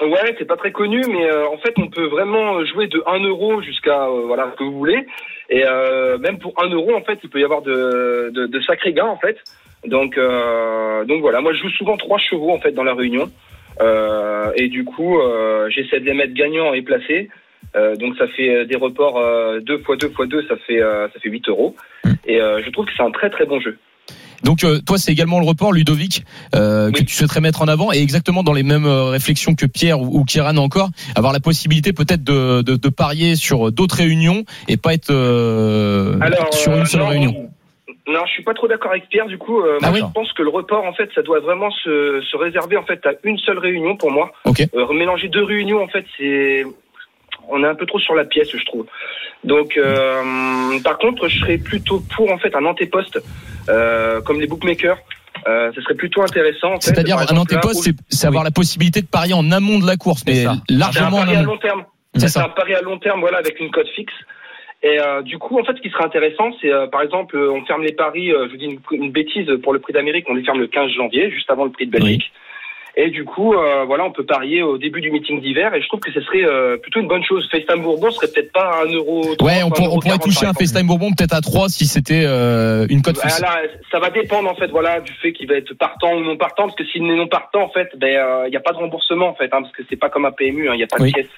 [0.00, 3.20] Ouais, c'est pas très connu, mais euh, en fait, on peut vraiment jouer de 1
[3.24, 5.06] euro jusqu'à euh, voilà ce que vous voulez.
[5.50, 8.60] Et euh, même pour 1 euro, en fait, il peut y avoir de, de, de
[8.62, 9.36] sacrés gains, en fait.
[9.86, 13.30] Donc, euh, donc voilà, moi, je joue souvent trois chevaux en fait dans la réunion.
[13.80, 17.28] Euh, et du coup, euh, j'essaie de les mettre gagnants et placés.
[17.74, 21.20] Euh, donc ça fait des reports euh, 2 x 2 x 2, ça fait ça
[21.20, 21.74] fait 8 euros.
[22.26, 23.78] Et euh, je trouve que c'est un très très bon jeu.
[24.42, 27.92] Donc euh, toi c'est également le report Ludovic euh, que tu souhaiterais mettre en avant
[27.92, 31.40] et exactement dans les mêmes euh, réflexions que Pierre ou, ou Kieran encore avoir la
[31.40, 36.18] possibilité peut-être de, de, de parier sur d'autres réunions et pas être euh,
[36.52, 37.50] sur une seule non, réunion.
[38.08, 39.26] Non, je suis pas trop d'accord avec Pierre.
[39.26, 40.04] Du coup, euh, Ah moi, oui.
[40.06, 43.04] je pense que le report, en fait, ça doit vraiment se, se réserver en fait
[43.06, 44.32] à une seule réunion pour moi.
[44.44, 44.66] Ok.
[44.74, 46.64] Euh, mélanger deux réunions, en fait, c'est
[47.52, 48.86] on est un peu trop sur la pièce, je trouve.
[49.44, 53.20] Donc, euh, par contre, je serais plutôt pour en fait un antéposte,
[53.68, 54.98] euh, comme les bookmakers.
[55.48, 56.74] Euh, ce serait plutôt intéressant.
[56.74, 56.90] en fait.
[56.94, 60.44] C'est-à-dire un antéposte c'est avoir la possibilité de parier en amont de la course mais
[60.44, 60.52] ça.
[60.52, 61.84] un largement en pari à long terme.
[62.14, 64.12] C'est un pari à long terme, voilà, avec une cote fixe.
[64.84, 67.64] Et euh, du coup, en fait, ce qui serait intéressant, c'est euh, par exemple, on
[67.64, 68.32] ferme les paris.
[68.32, 70.66] euh, je vous dis une, une bêtise pour le prix d'Amérique, on les ferme le
[70.66, 72.32] 15 janvier, juste avant le prix de Belgique.
[72.94, 75.74] Et du coup, euh, voilà, on peut parier au début du meeting d'hiver.
[75.74, 77.48] Et je trouve que ce serait euh, plutôt une bonne chose.
[77.50, 79.22] FaceTime Bourbon serait peut-être pas un euro.
[79.40, 80.52] Ouais, on, pour- on pourrait 40, toucher un.
[80.52, 83.40] FaceTime Bourbon peut-être à 3 si c'était euh, une cote fixe.
[83.40, 86.36] Voilà, ça va dépendre en fait, voilà, du fait qu'il va être partant ou non
[86.36, 88.72] partant, parce que s'il n'est non partant, en fait, ben, euh, il n'y a pas
[88.72, 90.82] de remboursement en fait, hein, parce que c'est pas comme un PMU, hein, il n'y
[90.84, 91.08] a pas Oui.
[91.12, 91.30] de pièce.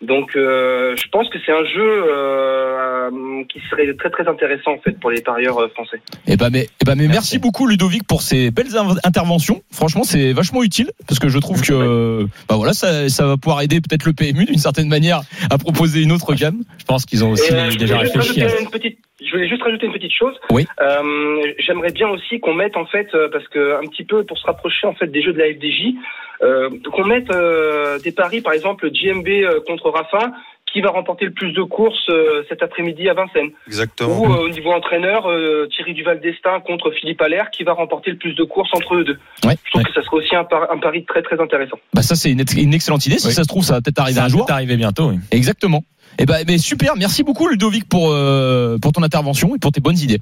[0.00, 3.10] Donc, euh, je pense que c'est un jeu euh,
[3.48, 6.00] qui serait très très intéressant en fait pour les parieurs euh, français.
[6.26, 7.18] Eh ben mais, eh ben mais merci.
[7.18, 7.38] Merci.
[7.38, 9.62] beaucoup Ludovic pour ces belles in- interventions.
[9.72, 13.60] Franchement, c'est vachement utile parce que je trouve que bah voilà, ça, ça va pouvoir
[13.62, 16.62] aider peut-être le PMU d'une certaine manière à proposer une autre gamme.
[16.78, 19.62] Je pense qu'ils ont aussi Et, déjà réfléchi à rajouter une petite, je voulais juste
[19.62, 20.34] rajouter une petite chose.
[20.50, 20.66] Oui.
[20.80, 24.38] Euh, J'aimerais bien aussi qu'on mette en fait, euh, parce que un petit peu pour
[24.38, 25.94] se rapprocher en fait des jeux de la FDJ,
[26.42, 30.32] euh, qu'on mette euh, des paris, par exemple JMB euh, contre Rafa,
[30.72, 33.50] qui va remporter le plus de courses euh, cet après-midi à Vincennes.
[33.66, 34.20] Exactement.
[34.20, 38.10] Ou euh, au niveau entraîneur, euh, Thierry Duval d'Estaing contre Philippe Allaire, qui va remporter
[38.10, 39.18] le plus de courses entre eux deux.
[39.44, 39.54] Ouais.
[39.64, 39.88] Je trouve Ouais.
[39.88, 41.78] que ça serait aussi un, par- un pari très très intéressant.
[41.94, 43.18] Bah ça c'est une, une excellente idée.
[43.18, 43.32] Si Oui.
[43.32, 44.40] ça se trouve, ça va peut-être arriver Ça un va jour.
[44.44, 45.16] peut-être arriver bientôt, oui.
[45.32, 45.82] Exactement.
[46.18, 46.96] Eh ben mais super.
[46.96, 50.20] Merci beaucoup Ludovic pour euh, pour ton intervention et pour tes bonnes idées.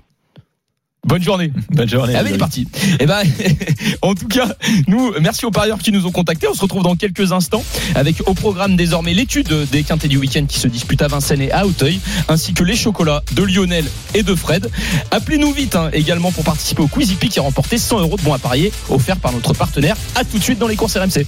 [1.07, 1.53] Bonne journée.
[1.71, 2.14] Bonne journée.
[2.16, 2.66] Ah, mais il est parti.
[2.99, 3.23] Eh ben,
[4.03, 4.49] en tout cas,
[4.88, 6.49] nous, merci aux parieurs qui nous ont contactés.
[6.49, 7.62] On se retrouve dans quelques instants
[7.95, 11.53] avec au programme désormais l'étude des quintés du week-end qui se disputent à Vincennes et
[11.53, 14.69] à Auteuil, ainsi que les chocolats de Lionel et de Fred.
[15.12, 18.35] Appelez-nous vite hein, également pour participer au Quizy Peak et remporter 100 euros de bons
[18.35, 19.97] à parier offerts par notre partenaire.
[20.16, 21.25] À tout de suite dans les courses RMC.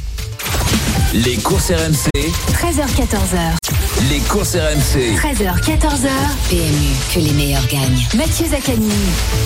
[1.15, 2.11] Les courses RMC,
[2.53, 4.11] 13h14h.
[4.11, 5.17] les courses RMC.
[5.17, 6.09] 13h, 14h.
[6.51, 8.07] PMU, que les meilleurs gagnent.
[8.15, 8.91] Mathieu Zaccani.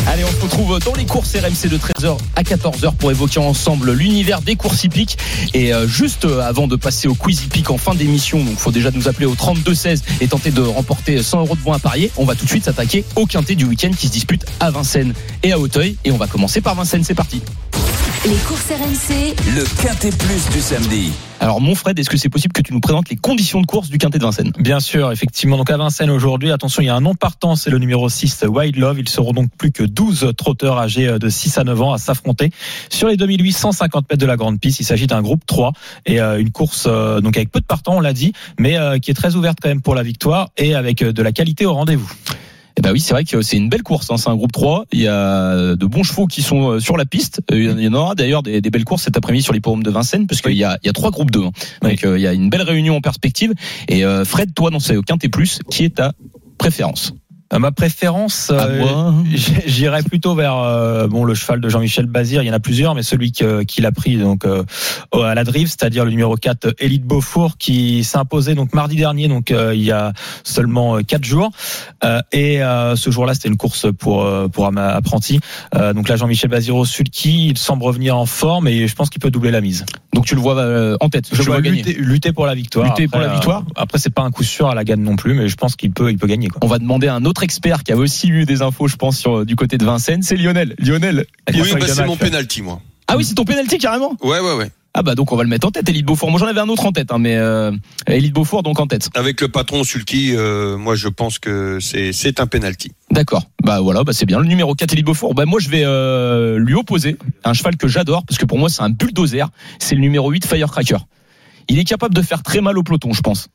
[0.09, 3.93] Allez, on se retrouve dans les courses RMC de 13h à 14h pour évoquer ensemble
[3.93, 5.19] l'univers des courses hippiques.
[5.55, 8.71] Et euh, juste euh, avant de passer au quiz hippique en fin d'émission, donc faut
[8.71, 12.11] déjà nous appeler au 32-16 et tenter de remporter 100 euros de bons à parier.
[12.17, 15.15] On va tout de suite s'attaquer au quintet du week-end qui se dispute à Vincennes
[15.43, 15.97] et à Auteuil.
[16.05, 17.43] Et on va commencer par Vincennes, c'est parti.
[18.25, 19.35] Les courses RMC.
[19.57, 21.13] Le Quintet Plus du samedi.
[21.41, 23.89] Alors mon Fred, est-ce que c'est possible que tu nous présentes les conditions de course
[23.89, 24.53] du quintet de Vincennes?
[24.61, 25.57] Bien sûr, effectivement.
[25.57, 28.45] Donc à Vincennes aujourd'hui, attention, il y a un non partant, c'est le numéro 6,
[28.49, 29.01] Wild Love.
[29.01, 32.53] Ils seront donc plus que 12 trotteurs âgés de 6 à 9 ans à s'affronter
[32.91, 34.79] sur les 2850 mètres de la grande piste.
[34.79, 35.73] Il s'agit d'un groupe 3
[36.07, 38.99] et euh, une course euh, donc avec peu de partants, on l'a dit, mais euh,
[38.99, 41.67] qui est très ouverte quand même pour la victoire et avec euh, de la qualité
[41.67, 42.09] au rendez-vous.
[42.77, 44.11] Eh bah oui, c'est vrai que c'est une belle course.
[44.11, 44.17] hein.
[44.17, 44.87] C'est un groupe 3.
[44.93, 47.41] Il y a de bons chevaux qui sont euh, sur la piste.
[47.51, 49.91] Euh, Il y en aura d'ailleurs des, des belles courses cet après-midi sur l'hippodrome de
[49.91, 51.41] Vincennes, parce qu'il y a, il y a trois groupes 2.
[51.41, 53.53] Donc euh, il y a une belle réunion en perspective.
[53.89, 56.13] Et euh, Fred, toi, dans ce Quintet Plus, qui est ta
[56.59, 57.15] préférence?
[57.59, 59.13] Ma préférence, euh,
[59.67, 62.43] j'irais plutôt vers euh, bon le cheval de Jean-Michel Bazir.
[62.43, 64.65] Il y en a plusieurs, mais celui qu'il a pris donc euh,
[65.13, 69.29] à la drive, c'est-à-dire le numéro 4 Élite Beaufour, qui s'est imposé donc mardi dernier,
[69.29, 70.13] donc euh, il y a
[70.45, 71.51] seulement euh, quatre jours.
[72.05, 75.41] Euh, et euh, ce jour-là, c'était une course pour euh, pour un apprenti.
[75.75, 79.11] Euh, donc là, Jean-Michel Bazir au sulky, il semble revenir en forme et je pense
[79.11, 79.85] qu'il peut doubler la mise.
[80.15, 81.27] Donc tu le vois euh, en tête.
[81.31, 81.83] Je tu le vois vois gagner.
[81.83, 82.87] lutter, lutter pour la victoire.
[82.87, 85.17] Lutter pour la euh, victoire après, c'est pas un coup sûr à la gagne non
[85.17, 86.49] plus, mais je pense qu'il peut il peut gagner.
[86.49, 86.61] Quoi.
[86.63, 89.19] On va demander à un autre expert qui a aussi eu des infos, je pense,
[89.19, 90.23] sur, du côté de Vincennes.
[90.23, 90.75] C'est Lionel.
[90.79, 91.27] Lionel.
[91.53, 92.81] Oui, bah, c'est mon penalty, moi.
[93.09, 94.17] Ah oui, c'est ton penalty carrément?
[94.23, 94.71] Ouais, ouais, ouais.
[94.95, 96.31] Ah bah donc on va le mettre en tête, Elite Beaufort.
[96.31, 97.73] Moi j'en avais un autre en tête, hein, mais euh,
[98.07, 99.09] Elite Beaufort donc en tête.
[99.15, 102.93] Avec le patron Sulky, euh, moi je pense que c'est c'est un penalty.
[103.11, 103.45] D'accord.
[103.63, 104.39] Bah voilà, bah c'est bien.
[104.39, 105.33] Le numéro 4 Elite Beaufort.
[105.35, 108.69] Bah moi je vais euh, lui opposer un cheval que j'adore parce que pour moi
[108.69, 109.49] c'est un bulldozer.
[109.79, 110.99] C'est le numéro 8 Firecracker.
[111.69, 113.49] Il est capable de faire très mal au peloton, je pense.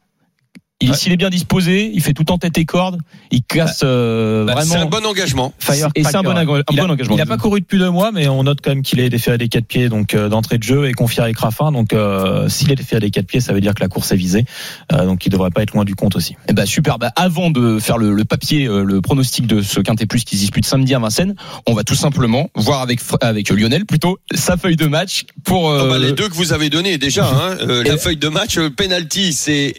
[0.80, 3.00] Il, S'il est bien disposé, il fait tout en tête et corde,
[3.32, 4.72] il casse euh, Bah, vraiment.
[4.74, 5.52] c'est un bon engagement.
[5.96, 7.16] Et c'est un bon, un il a, bon engagement.
[7.16, 9.32] Il n'a pas couru depuis deux mois, mais on note quand même qu'il est défait
[9.32, 11.72] à des quatre pieds, donc euh, d'entrée de jeu et confié avec Raffin.
[11.72, 14.12] Donc euh, s'il est défait à des quatre pieds, ça veut dire que la course
[14.12, 14.46] est visée.
[14.94, 16.36] Euh, donc il devrait pas être loin du compte aussi.
[16.48, 17.00] Eh ben super.
[17.00, 20.36] Bah, avant de faire le, le papier, euh, le pronostic de ce quintet plus qui
[20.36, 21.34] se dispute samedi à Vincennes,
[21.66, 25.72] on va tout simplement voir avec avec Lionel plutôt sa feuille de match pour.
[25.72, 27.26] euh, Ah bah, les deux que vous avez donnés déjà.
[27.38, 29.74] Hein, euh, la feuille de match, euh, penalty, c'est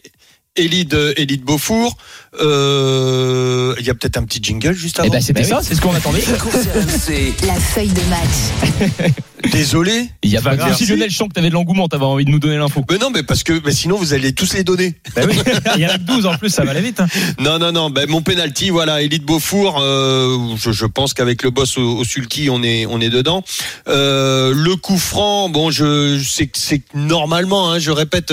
[0.59, 1.97] Elite, euh, Elite Beaufour.
[2.41, 5.09] Euh, Il y a peut-être un petit jingle juste avant.
[5.09, 6.21] Eh ben c'était ça, c'est ce qu'on attendait.
[7.47, 9.13] La feuille de match.
[9.53, 10.09] Désolé.
[10.23, 10.73] Il y a pas grave.
[10.73, 11.11] souci, Lionel.
[11.11, 12.85] Je sens que t'avais de l'engouement, t'avais envie de nous donner l'info.
[12.91, 14.95] Mais non, mais parce que mais sinon vous allez tous les donner.
[15.15, 15.37] Bah oui,
[15.77, 17.01] il y en a que 12 en plus, ça va aller vite.
[17.01, 17.07] hein.
[17.39, 17.91] Non, non, non.
[17.91, 19.79] Ben, mon penalty, voilà, Elite Beaufour.
[19.81, 23.43] Euh, je, je pense qu'avec le boss au, au sulky, on est, on est dedans.
[23.89, 28.33] Euh, le coup franc, bon, je, c'est que normalement, hein, je répète,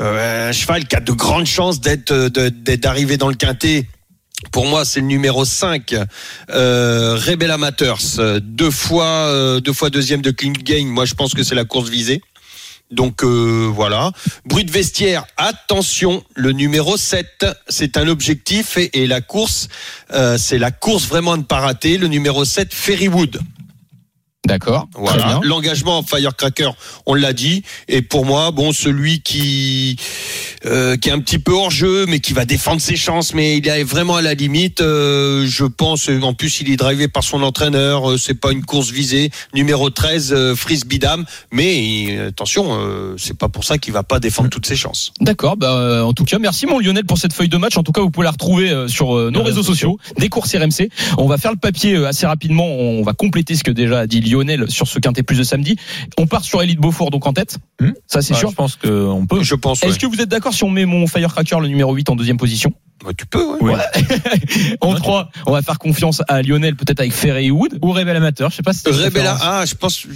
[0.00, 2.12] euh, un cheval qui a de grandes chances d'être
[2.76, 3.86] d'arriver dans le quintet.
[4.52, 5.94] Pour moi, c'est le numéro 5,
[6.50, 7.98] euh, Rebel Amateurs,
[8.40, 10.88] deux fois, euh, deux fois deuxième de Clean Game.
[10.88, 12.20] Moi, je pense que c'est la course visée.
[12.90, 14.12] Donc euh, voilà.
[14.44, 19.68] Bruit de vestiaire, attention, le numéro 7, c'est un objectif et, et la course,
[20.12, 21.98] euh, c'est la course vraiment à ne pas rater.
[21.98, 23.40] Le numéro 7, Ferrywood.
[24.46, 24.88] D'accord.
[24.94, 25.40] Voilà.
[25.42, 26.70] L'engagement Firecracker,
[27.06, 27.62] on l'a dit.
[27.88, 29.96] Et pour moi, bon, celui qui
[30.64, 33.58] euh, qui est un petit peu hors jeu, mais qui va défendre ses chances, mais
[33.58, 34.80] il est vraiment à la limite.
[34.80, 36.08] euh, je pense.
[36.22, 38.10] En plus, il est drivé par son entraîneur.
[38.12, 39.30] euh, c'est pas une course visée.
[39.54, 41.24] Numéro 13, euh, Frisbee Dame.
[41.52, 45.12] Mais euh, attention, euh, c'est pas pour ça qu'il va pas défendre toutes ses chances.
[45.20, 45.56] D'accord.
[45.56, 47.76] Bah, euh, en tout cas, merci mon Lionel pour cette feuille de match.
[47.76, 50.54] En tout cas, vous pouvez la retrouver euh, sur euh, nos réseaux sociaux, des courses
[50.54, 50.88] RMC.
[51.18, 52.66] On va faire le papier euh, assez rapidement.
[52.66, 55.76] On va compléter ce que déjà a dit Lionel sur ce quintet plus de samedi.
[56.18, 57.58] On part sur Elite Beaufort donc en tête.
[57.80, 57.90] Hmm.
[58.06, 58.50] Ça c'est Ouais, sûr.
[58.50, 59.42] Je pense qu'on peut.
[59.42, 59.80] Je pense.
[59.82, 59.88] ouais.
[59.88, 62.36] Est-ce que vous êtes d'accord si on met mon Firecracker le numéro 8 en deuxième
[62.36, 62.72] position?
[63.04, 63.44] Ouais, tu peux.
[63.44, 63.58] ouais.
[63.60, 63.72] Oui.
[64.80, 67.78] En 3, on va faire confiance à Lionel peut-être avec Ferré et Wood.
[67.82, 69.40] Ou Rebel Amateur, je sais pas si préférence.
[69.42, 70.06] ah, je pense,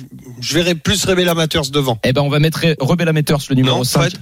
[0.41, 1.99] je verrai plus Rebel Amateurs devant.
[2.05, 4.01] Eh ben on va mettre Rebel Amateurs le numéro Non, 5.
[4.01, 4.15] Fred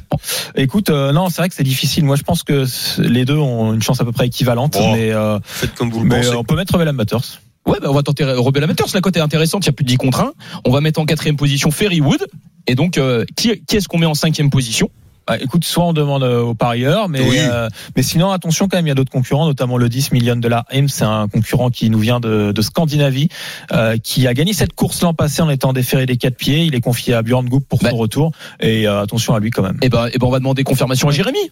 [0.57, 2.05] Écoute, euh, non, c'est vrai que c'est difficile.
[2.05, 2.65] Moi, je pense que
[2.99, 6.07] les deux ont une chance à peu près équivalente, mais, euh, Faites comme vous le
[6.07, 6.29] mais pensez.
[6.31, 7.23] euh, on peut mettre Rebel Amateurs.
[7.69, 8.89] Ouais, bah on va tenter Rebel Amateurs.
[8.95, 10.33] La cote est intéressante, il y a plus de 10 contre 1.
[10.65, 12.27] On va mettre en quatrième position Ferrywood.
[12.67, 14.91] Et donc, euh, qui, qui est-ce qu'on met en cinquième position?
[15.27, 17.37] Bah, écoute, soit on demande euh, aux parieurs, mais Oui.
[17.39, 20.37] euh, mais sinon attention quand même, il y a d'autres concurrents, notamment le 10 million
[20.37, 23.29] de la M, c'est un concurrent qui nous vient de, de Scandinavie,
[23.73, 26.65] euh, qui a gagné cette course l'an passé en étant déféré des quatre pieds.
[26.65, 27.91] Il est confié à Björn Goop pour Bah.
[27.91, 29.77] son retour et euh, attention à lui quand même.
[29.83, 31.51] Eh ben, eh ben on va demander confirmation à Jérémy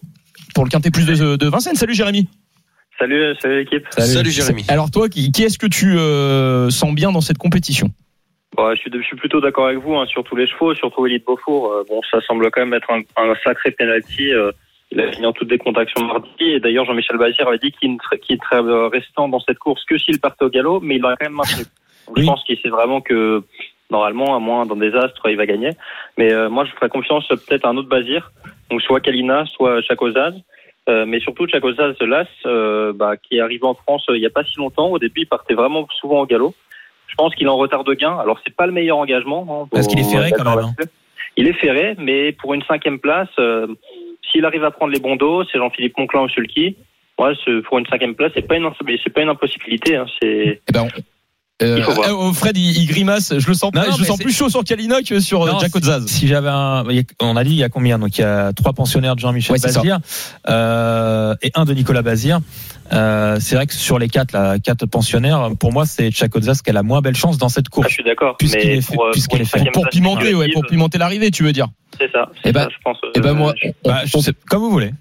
[0.55, 1.77] pour le quintet plus de, de Vincennes.
[1.77, 2.29] Salut Jérémy.
[2.99, 3.87] Salut, salut l'équipe.
[3.91, 4.65] Salut, Jérémy.
[4.69, 7.89] Alors toi, qui, qui est-ce que tu euh, sens bien dans cette compétition?
[8.57, 11.07] Bon, je, suis, je suis plutôt d'accord avec vous hein, sur tous les chevaux, surtout
[11.07, 11.73] Elite Beaufour.
[11.73, 14.33] Euh, bon, ça semble quand même être un, un sacré penalty.
[14.33, 14.51] euh,
[14.93, 16.29] il a fini en toute décontraction mardi.
[16.41, 18.21] Et d'ailleurs, Jean-Michel Bazir avait dit qu'il ne serait,
[18.55, 21.35] euh, restant dans cette course que s'il partait au galop, mais il l'aurait quand même
[21.35, 21.65] maintenu.
[22.07, 22.23] Donc, Oui.
[22.23, 23.43] Je pense qu'il sait vraiment que
[23.91, 25.71] normalement, à moins d'un désastre, il va gagner.
[26.19, 28.31] Mais euh, moi, je ferais confiance euh, peut-être à un autre Bazir,
[28.71, 30.35] donc soit Kalina, soit Chakozaz.
[30.89, 34.27] Euh, mais surtout Chakozaz Las, euh, bah, qui est arrivé en France euh, il n'y
[34.27, 34.89] a pas si longtemps.
[34.91, 36.55] Au début, il partait vraiment souvent au galop.
[37.09, 38.17] Je pense qu'il est en retard de gain.
[38.19, 39.47] Alors, c'est pas le meilleur engagement.
[39.65, 40.75] hein, Parce qu'il est ferré, quand même, hein.
[41.37, 43.67] Il est ferré, mais pour une cinquième place, euh,
[44.31, 46.77] s'il arrive à prendre les bons dos, c'est Jean-Philippe Monclin au sulky.
[47.19, 47.33] Ouais,
[47.67, 48.69] pour une cinquième place, c'est pas une,
[49.03, 49.97] c'est pas une impossibilité.
[49.97, 51.03] Hein, c'est Eh ben, on-
[51.63, 52.09] euh, Il faut voir.
[52.29, 53.33] euh, Fred, il, il grimace.
[53.39, 55.03] Je le sens, Non, pas- non, je le mais sens c'est- plus chaud sur Kalina
[55.03, 56.07] que sur euh, Non, Jack Ozzaz.
[56.07, 56.85] Si j'avais un,
[57.21, 59.55] on a dit il y a combien Donc il y a trois pensionnaires de Jean-Michel
[59.55, 59.61] Ouais.
[59.61, 59.99] Bazir
[60.49, 62.41] euh, et un de Nicolas Bazir.
[62.93, 66.71] Euh, c'est vrai que sur les quatre, la quatre pensionnaires, pour moi, c'est Chakozas qui
[66.71, 67.89] a la moins belle chance dans cette Ah, course.
[67.89, 68.37] je suis d'accord.
[68.37, 71.53] Puisqu'il mais est fait- pour, pour Pour pimenter, ouais, consécutive, pour pimenter l'arrivée, tu veux
[71.53, 72.29] dire C'est ça.
[72.33, 72.99] Eh c'est ben- je pense.
[73.15, 74.93] Eh ben moi, on- Bah, je sais- comme vous voulez.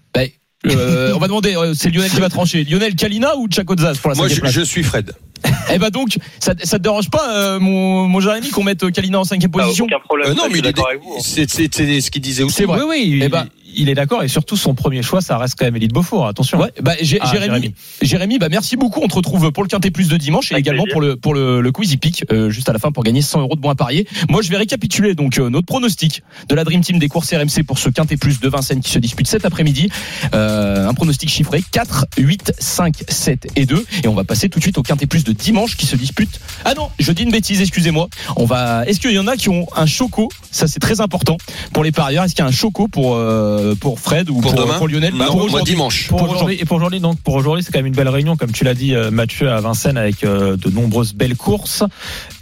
[0.72, 2.64] Euh, on va demander, euh, c'est Lionel qui va trancher.
[2.64, 5.12] Lionel Kalina ou Chakozas pour la Moi, cinquième je, place je suis Fred.
[5.74, 9.20] Eh ben donc, ça, ça te dérange pas, euh, mon, mon Jérémy, qu'on mette Kalina
[9.20, 10.30] en cinquième Ah, position aucun problème.
[10.30, 11.14] Euh, non, ça, mais il est, d'accord avec vous.
[11.18, 11.22] hein.
[11.22, 12.56] c'est c'est- c'est ce qu'il disait aussi.
[12.56, 12.82] C'est vrai.
[12.88, 13.20] Oui.
[13.24, 15.94] Eh ben- il est d'accord et surtout son premier choix, ça reste quand même Elite
[15.94, 16.28] Beaufort.
[16.28, 16.60] Attention.
[16.60, 17.74] Ouais, bah, Ah, Jérémy, Jérémy.
[18.02, 19.02] Jérémy, bah, merci beaucoup.
[19.04, 20.94] On te retrouve pour le Quintet Plus de dimanche et Avec également plaisir.
[20.94, 23.42] pour le, pour le, le quiz hippique, euh, juste à la fin pour gagner 100
[23.42, 24.08] euros de bons à parier.
[24.30, 27.64] Moi, je vais récapituler donc euh, notre pronostic de la Dream Team des courses RMC
[27.66, 29.90] pour ce Quintet Plus de Vincennes qui se dispute cet après-midi.
[30.34, 33.86] Euh, un pronostic chiffré 4, 8, 5, 7 et 2.
[34.04, 36.40] Et on va passer tout de suite au Quintet Plus de dimanche qui se dispute.
[36.64, 38.08] Ah non, je dis une bêtise, excusez-moi.
[38.36, 38.86] On va.
[38.88, 40.30] Est-ce qu'il y en a qui ont un choco?
[40.52, 41.38] Ça, c'est très important
[41.74, 42.24] pour les parieurs.
[42.24, 44.88] Est-ce qu'il y a un choco pour euh, pour Fred ou Pour pour, demain pour
[44.88, 46.08] Lionel Non, Bah, pour moi dimanche.
[46.08, 48.36] Pour Pour aujourd'hui et pour aujourd'hui donc pour aujourd'hui c'est quand même une belle réunion
[48.36, 51.84] comme tu l'as dit euh, Mathieu à Vincennes avec euh, de nombreuses belles courses.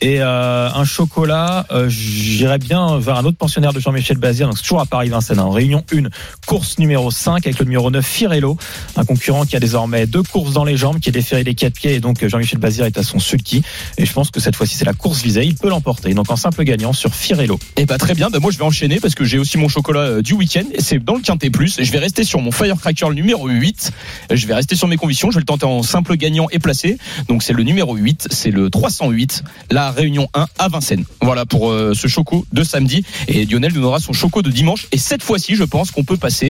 [0.01, 4.47] Et euh, un chocolat euh, j'irais bien vers un autre pensionnaire de Jean-Michel Bazir.
[4.47, 6.09] Donc c'est toujours à Paris Vincennes en réunion 1
[6.45, 8.57] course numéro 5 avec le numéro 9 Firello.
[8.95, 11.73] Un concurrent qui a désormais deux courses dans les jambes qui est déféré des quatre
[11.73, 11.93] pieds.
[11.95, 13.63] Et donc euh, Jean-Michel Bazir est à son sulky.
[13.97, 15.45] Et je pense que cette fois-ci c'est la course visée.
[15.45, 16.13] Il peut l'emporter.
[16.13, 17.59] Donc en simple gagnant sur Firello.
[17.77, 20.01] Eh bah très bien, bah moi je vais enchaîner parce que j'ai aussi mon chocolat
[20.01, 20.63] euh, du week-end.
[20.73, 21.77] Et c'est dans le Quintet Plus.
[21.81, 23.91] Je vais rester sur mon Firecracker le numéro 8.
[24.31, 26.97] Je vais rester sur mes convictions, je vais le tenter en simple gagnant et placé.
[27.27, 31.05] Donc c'est le numéro 8, c'est le 308, la réunion 1 à Vincennes.
[31.21, 34.87] Voilà pour euh, ce choco de samedi et Lionel nous donnera son choco de dimanche
[34.91, 36.47] et cette fois-ci, je pense qu'on peut passer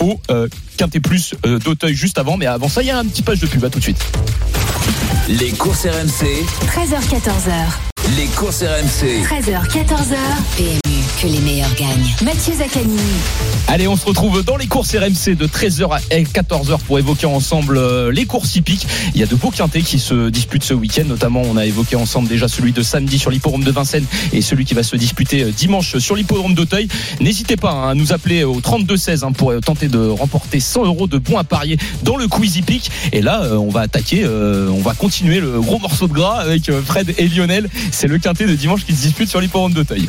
[0.00, 3.04] au euh, Quintet Plus euh, d'Auteuil juste avant mais avant ça, il y a un
[3.04, 4.04] petit page de pub à tout de suite.
[5.28, 6.26] Les courses RMC,
[6.66, 7.91] 13h14h.
[8.16, 9.22] Les courses RMC.
[9.22, 10.16] 13h14h.
[10.56, 12.14] PMU, que les meilleurs gagnent.
[12.22, 12.96] Mathieu Zaccani.
[13.68, 17.78] Allez, on se retrouve dans les courses RMC de 13h à 14h pour évoquer ensemble
[17.78, 18.86] euh, les courses hippiques.
[19.14, 21.04] Il y a de beaux quintés qui se disputent ce week-end.
[21.06, 24.64] Notamment, on a évoqué ensemble déjà celui de samedi sur l'hippodrome de Vincennes et celui
[24.64, 26.88] qui va se disputer euh, dimanche sur l'hippodrome d'Auteuil.
[27.20, 30.84] N'hésitez pas hein, à nous appeler au 32-16 hein, pour euh, tenter de remporter 100
[30.86, 32.90] euros de bons à parier dans le quiz hippique.
[33.12, 37.14] Et là, on va attaquer, on va continuer le gros morceau de gras avec Fred
[37.16, 37.68] et Lionel.
[37.92, 40.08] C'est le quintet de dimanche qui se dispute sur l'hippodrome d'Auteuil.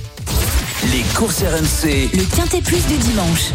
[0.91, 3.51] Les courses RMC, Le quintet plus du dimanche.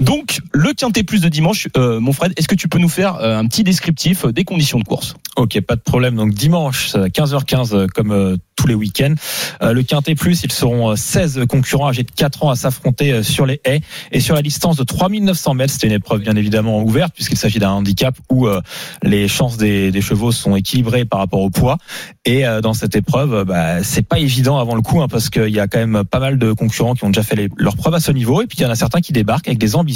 [0.00, 3.16] Donc, le quintet plus de dimanche, euh, mon Fred, est-ce que tu peux nous faire
[3.16, 5.14] euh, un petit descriptif euh, des conditions de course?
[5.36, 6.16] Ok, pas de problème.
[6.16, 9.14] Donc dimanche, c'est à 15h15 euh, comme euh, tous les week-ends.
[9.62, 13.22] Euh, le Quintet Plus, ils seront euh, 16 concurrents âgés de 4 ans à s'affronter
[13.22, 15.74] sur les haies et sur la distance de 3900 mètres.
[15.78, 18.48] C'est une épreuve bien évidemment ouverte puisqu'il s'agit d'un handicap où
[19.02, 21.78] les chances des, des chevaux sont équilibrées par rapport au poids.
[22.24, 25.60] Et dans cette épreuve, bah, c'est pas évident avant le coup hein, parce qu'il y
[25.60, 28.00] a quand même pas mal de concurrents qui ont déjà fait les- leurs preuves à
[28.00, 29.89] ce niveau et puis il y en a certains qui débarquent avec des ambitions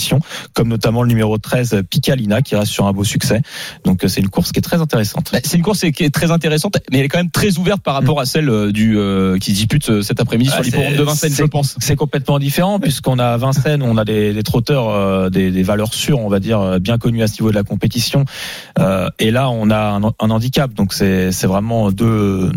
[0.52, 3.42] comme notamment le numéro 13 Picalina qui reste sur un beau succès.
[3.84, 5.30] Donc euh, c'est une course qui est très intéressante.
[5.32, 7.82] Bah, C'est une course qui est très intéressante, mais elle est quand même très ouverte
[7.82, 10.64] par rapport à celle euh, du euh, qui se dispute euh, cet après-midi Ah, sur
[10.64, 11.76] l'hippodrome de Vincennes, je pense.
[11.80, 15.94] C'est complètement différent puisqu'on a Vincennes, on a des, des trotteurs, euh, des, des valeurs
[15.94, 18.24] sûres, on va dire, euh, bien connus à ce niveau de la compétition.
[18.78, 22.50] Euh, et là, on a un, un handicap, donc c'est vraiment deux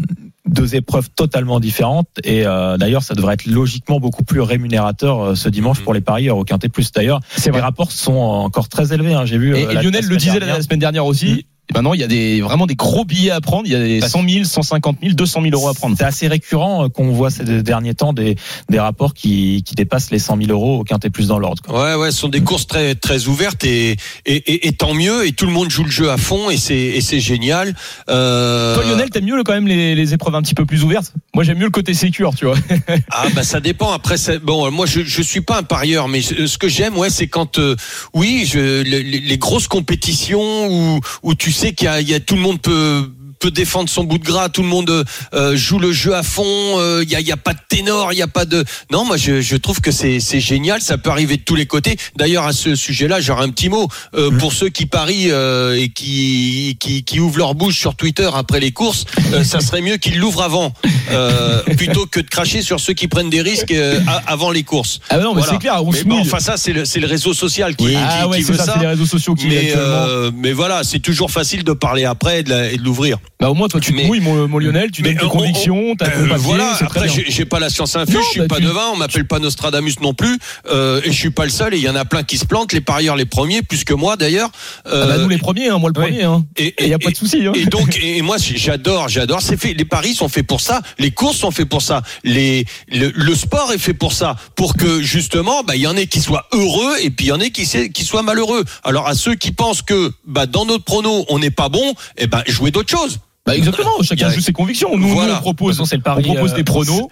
[0.48, 2.10] deux épreuves totalement différentes.
[2.24, 6.02] Et euh, d'ailleurs ça devrait être logiquement beaucoup plus rémunérateur euh, ce dimanche pour les
[6.02, 6.92] parieurs au Quintet Plus.
[6.92, 9.26] D'ailleurs les rapports sont encore très élevés hein.
[9.26, 11.46] j'ai vu Et, euh, et Lionel le disait la, semaine dernière aussi.
[11.70, 13.64] Et maintenant, il y a des vraiment des gros billets à prendre.
[13.66, 15.96] Il y a des Parce- 100 000, 150 000, 200 000 euros à prendre.
[15.98, 18.36] C'est assez récurrent euh, qu'on voit ces derniers temps des,
[18.70, 21.62] des rapports qui, qui dépassent les 100 000 euros au Quintet Plus dans l'ordre.
[21.62, 21.84] quoi.
[21.84, 25.26] Ouais, ouais, ce sont des courses très très ouvertes et et, et, et tant mieux
[25.28, 27.76] et tout le monde joue le jeu à fond et c'est et c'est génial.
[28.10, 31.12] Euh, Toi, Lionel, t'aimes mieux quand même les, les épreuves un petit peu plus ouvertes?
[31.36, 32.56] Moi, j'aime mieux le côté sécure, tu vois.
[33.12, 33.92] Ah bah ça dépend.
[33.92, 36.98] Après, c'est- bon, moi je je suis pas un parieur, mais je- ce que j'aime,
[36.98, 37.76] ouais, c'est quand euh,
[38.14, 42.42] oui, je, les, les grosses compétitions où où tu sais qu'il y a tout le
[42.42, 46.16] monde peut peut défendre son bout de gras, tout le monde euh, joue le jeu
[46.16, 48.28] à fond, euh, il y, a, il y a pas de ténor, il y a
[48.28, 51.44] pas de non, moi je, je trouve que c'est c'est génial, ça peut arriver de
[51.44, 51.98] tous les côtés.
[52.16, 55.90] D'ailleurs à ce sujet-là, j'aurais un petit mot euh, pour ceux qui parient euh, et
[55.90, 59.98] qui, qui qui ouvrent leur bouche sur Twitter après les courses, euh, ça serait mieux
[59.98, 60.74] qu'ils l'ouvrent avant
[61.12, 64.64] euh, plutôt que de cracher sur ceux qui prennent des risques euh, a- avant les
[64.64, 65.00] courses.
[65.10, 65.54] Ah, bah non, mais Voilà.
[65.54, 67.88] c'est clair, on Mais se bon, enfin ça c'est le c'est le réseau social qui,
[67.88, 68.74] qui, ah ouais, qui veut ça, ça.
[68.74, 72.40] c'est les réseaux sociaux qui mais, euh, mais voilà, c'est toujours facile de parler après
[72.40, 73.18] et de l'ouvrir.
[73.40, 75.28] Bah au moins toi tu te Mais- mouilles mon, mon Lionel, tu donnes tes on-
[75.28, 76.76] on- convictions, t'as ton Euh, voilà.
[76.82, 79.28] Après, j'ai pas la science infuse, Non, je suis bah, pas tu- devin, on m'appelle
[79.28, 80.40] pas Nostradamus non plus,
[80.72, 81.76] euh, et je suis pas le seul.
[81.76, 83.94] Et il y en a plein qui se plantent, les parieurs les premiers, plus que
[83.94, 84.50] moi d'ailleurs.
[84.86, 86.08] Ah bah, Euh, nous les premiers, hein, moi le oui.
[86.08, 86.24] premier.
[86.24, 86.46] Hein.
[86.58, 87.46] et Et y a pas de souci.
[87.46, 87.52] Hein.
[87.56, 89.42] Et donc, et moi, j'adore, j'adore.
[89.44, 89.76] C'est fait.
[89.76, 90.82] Les paris sont faits pour ça.
[90.98, 92.02] Les courses sont faits pour ça.
[92.24, 95.96] Les, le, le sport est fait pour ça, pour que justement, bah, il y en
[95.96, 98.64] ait qui soient heureux et puis il y en ait qui, qui soient malheureux.
[98.84, 102.26] Alors à ceux qui pensent que, bah, dans notre prono, on n'est pas bon, eh
[102.26, 103.20] ben, jouez d'autres choses.
[103.48, 104.98] Bah exactement, chacun joue ses convictions.
[104.98, 105.32] Nous, Voilà.
[105.34, 106.24] nous, on propose, façon, c'est le on pari.
[106.24, 107.08] propose euh, des pronos.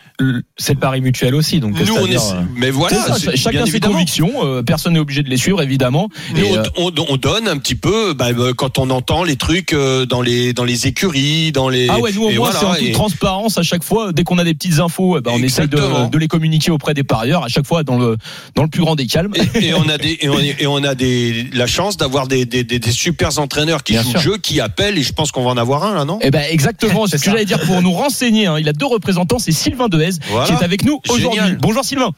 [0.58, 1.60] c'est- le pari mutuel aussi.
[1.62, 2.16] Donc, Nous, on est.
[2.18, 2.96] euh, Mais voilà.
[2.98, 3.94] C'est ça, c'est- chacun ses évidemment.
[3.94, 6.10] convictions, euh, personne n'est obligé de les suivre évidemment.
[6.36, 9.74] Et, euh, on, on- on donne un petit peu bah, quand on entend les trucs
[9.74, 11.88] dans les dans les écuries, dans les.
[11.90, 14.12] Ah ouais, nous au moins voilà, c'est en toute et- transparence à chaque fois.
[14.12, 16.06] Dès qu'on a des petites infos, eh ben, on essaye Exactement.
[16.08, 18.18] de, de les communiquer auprès des parieurs à chaque fois dans le
[18.56, 19.34] dans le plus grand des calmes.
[19.56, 22.46] et, et on a des et on, et on a des la chance d'avoir des,
[22.46, 25.32] des, des, des super entraîneurs qui Bien jouent le jeu, qui appellent et je pense
[25.32, 26.20] qu'on va en avoir un là, non?
[26.28, 28.48] Eh ben exactement, c'est ce que j'allais dire pour nous renseigner.
[28.48, 28.58] hein.
[28.60, 30.48] Il a deux représentants, c'est Sylvain Dehez Voilà.
[30.48, 31.54] qui est avec nous aujourd'hui.
[31.60, 32.10] Bonjour Sylvain.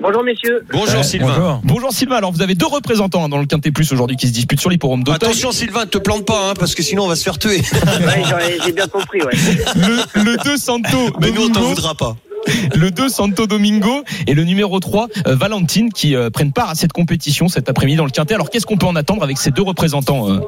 [0.00, 0.64] Bonjour messieurs.
[0.72, 1.26] Bonjour ouais, Sylvain.
[1.26, 1.60] bonjour.
[1.64, 2.16] Bonjour Sylvain.
[2.18, 4.70] Alors vous avez deux représentants hein, dans le Quintet Plus aujourd'hui qui se disputent sur
[4.70, 5.28] l'hipporome d'Auteuil.
[5.28, 7.60] Attention Sylvain, te plante pas hein, parce que sinon on va se faire tuer.
[8.00, 9.32] Ouais, J'ai bien compris, ouais.
[9.74, 12.16] Le, le 2 Santo Mais nous on t'en Domingo, voudra pas.
[12.76, 16.74] le 2 Santo Domingo et le numéro 3 euh, Valentine qui euh, prennent part à
[16.76, 18.34] cette compétition cet après-midi dans le Quintet.
[18.34, 20.38] Alors qu'est-ce qu'on peut en attendre avec ces deux représentants euh,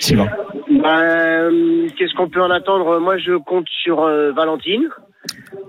[0.00, 0.26] Sylvain?
[0.88, 2.98] Euh, Qu'est-ce qu'on peut en attendre?
[2.98, 4.88] Moi, je compte sur euh, Valentine.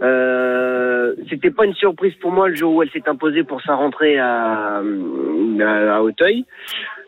[0.02, 3.76] Euh, C'était pas une surprise pour moi le jour où elle s'est imposée pour sa
[3.76, 6.46] rentrée à, à, à Auteuil.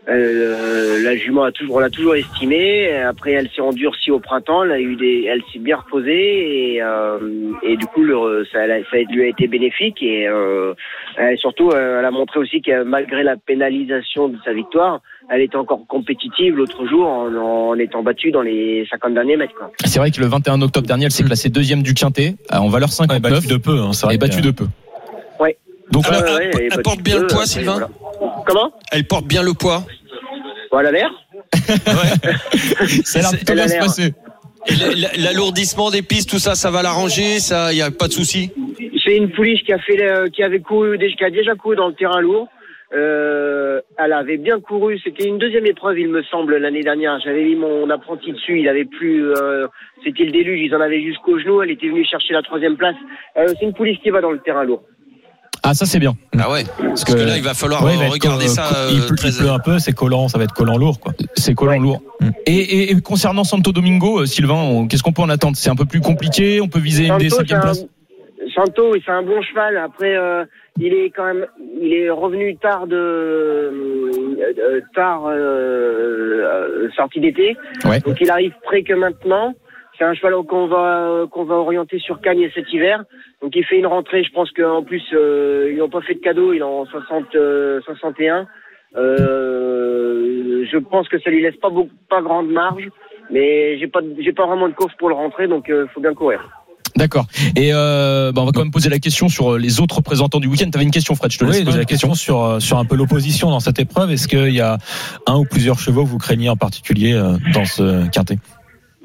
[0.09, 2.91] Euh, la jument a toujours, on l'a toujours estimée.
[3.01, 4.63] Après, elle s'est endurcie au printemps.
[4.63, 7.19] Elle a eu des, elle s'est bien reposée et, euh,
[7.63, 10.73] et du coup, le, ça, elle a- ça lui a été bénéfique et, euh,
[11.21, 15.41] et surtout, euh, elle a montré aussi que malgré la pénalisation de sa victoire, elle
[15.41, 19.53] était encore compétitive l'autre jour en, en étant battue dans les 50 derniers mètres.
[19.55, 19.71] Quoi.
[19.85, 22.69] C'est vrai que le 21 octobre dernier, elle s'est classée deuxième du Quintet euh, en
[22.69, 23.77] valeur ouais, 59 battu de peu.
[23.79, 24.65] Hein, vrai et battue de peu.
[25.91, 27.89] Donc là, Ah, Ouais, ouais, elle- elle porte de bien le poids, Sylvain voilà.
[28.45, 28.71] Comment?
[28.91, 29.83] Elle porte bien le poids.
[30.71, 31.11] Voilà l'air
[33.03, 34.13] ça a l'air bien se passer.
[35.17, 38.51] L'alourdissement des pistes, tout ça, ça va l'arranger, ça, y a pas de souci.
[39.03, 41.87] C'est une pouliche qui a fait, le- qui avait couru, qui a déjà couru dans
[41.87, 42.47] le terrain lourd.
[42.93, 44.99] Euh, elle avait bien couru.
[45.03, 47.19] C'était une deuxième épreuve, il me semble, l'année dernière.
[47.23, 48.59] J'avais mis mon apprenti dessus.
[48.59, 49.31] Il avait plus.
[49.31, 49.67] euh,
[50.03, 50.59] C'était le déluge.
[50.61, 51.61] Ils en avaient jusqu'au genou.
[51.61, 52.95] Elle était venue chercher la troisième place.
[53.37, 54.83] Euh, c'est une pouliche qui va dans le terrain lourd.
[55.63, 56.13] Ah ça c'est bien.
[56.39, 56.63] Ah ouais.
[56.79, 58.63] Parce que, que- là, il va falloir Ouais, il euh, va regarder co- ça.
[58.69, 60.77] co- il, euh, pleut, très- il pleut un peu, c'est collant, ça va être collant
[60.77, 61.13] lourd, quoi.
[61.35, 62.01] C'est collant lourd.
[62.19, 62.29] Mm.
[62.47, 65.55] Et, et- et concernant Santo Domingo, euh, Sylvain, on- qu'est-ce qu'on peut en attendre?
[65.57, 66.61] C'est un peu plus compliqué.
[66.61, 67.85] On peut viser une des Santo, cinquième un, places?
[68.55, 69.77] Santo, c'est un bon cheval.
[69.77, 70.45] Après, euh,
[70.79, 71.45] il est quand même,
[71.79, 74.11] il est revenu tard de euh,
[74.59, 77.55] euh, tard euh, euh, sortie d'été.
[77.85, 77.99] Ouais.
[77.99, 79.53] Donc il arrive près que maintenant.
[80.01, 83.03] C'est un cheval qu'on va qu'on va orienter sur Cagnes cet hiver.
[83.43, 84.23] Donc il fait une rentrée.
[84.23, 86.53] Je pense qu'en plus euh, ils n'ont pas fait de cadeau.
[86.53, 88.47] Il est en 60 euh, 61.
[88.97, 92.89] Euh, je pense que ça lui laisse pas beaucoup, pas grande marge.
[93.29, 95.47] Mais j'ai pas de- j'ai pas vraiment de course pour le rentrer.
[95.47, 96.49] Donc euh, faut bien courir.
[96.95, 97.25] D'accord.
[97.55, 100.39] Et euh, bah, on va quand même poser la question sur euh, les autres représentants
[100.39, 100.69] du week-end.
[100.71, 102.15] T'avais une question, Fred Je te laisse poser la question.
[102.15, 104.09] sur, euh, sur un peu l'opposition dans cette épreuve.
[104.11, 104.79] Est-ce qu'il y a
[105.27, 108.37] un ou plusieurs chevaux que vous craignez en particulier euh, dans ce quintet?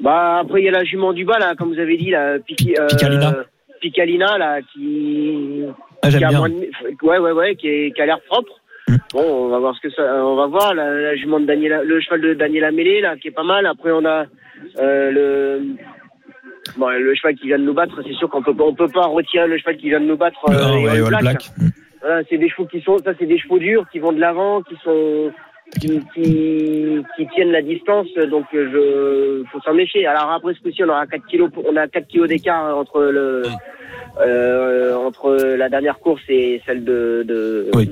[0.01, 2.39] Bah après il y a la jument du bas là, comme vous avez dit la
[2.39, 3.35] Piqui, euh, Picalina.
[3.81, 5.63] Picalina là qui,
[6.03, 6.37] ah, qui a bien.
[6.37, 6.69] moins de-
[7.03, 8.51] ouais ouais ouais qui, est- qui a l'air propre.
[8.87, 8.95] Mm.
[9.13, 11.83] Bon on va voir ce que ça, on va voir la, la jument de Daniela,
[11.83, 13.65] le cheval de Daniela Mêlé là qui est pas mal.
[13.65, 14.25] Après on a
[14.79, 15.61] euh, le
[16.77, 17.99] bon le cheval qui vient de nous battre.
[18.05, 20.17] C'est sûr qu'on peut pas on peut pas retirer le cheval qui vient de nous
[20.17, 20.39] battre.
[20.49, 21.21] Euh, et ouais, Black.
[21.21, 21.49] Black.
[21.57, 21.67] Mm.
[22.01, 24.61] Voilà, c'est des chevaux qui sont, ça c'est des chevaux durs qui vont de l'avant,
[24.61, 25.31] qui sont,
[25.79, 30.07] qui, qui, qui tiennent la distance, donc euh, je, faut s'en méfier.
[30.07, 33.43] Alors après ce coup-ci, on aura 4 kilos, on a 4 kilos d'écart entre le,
[34.25, 37.89] euh, entre la dernière course et celle de, de Oui.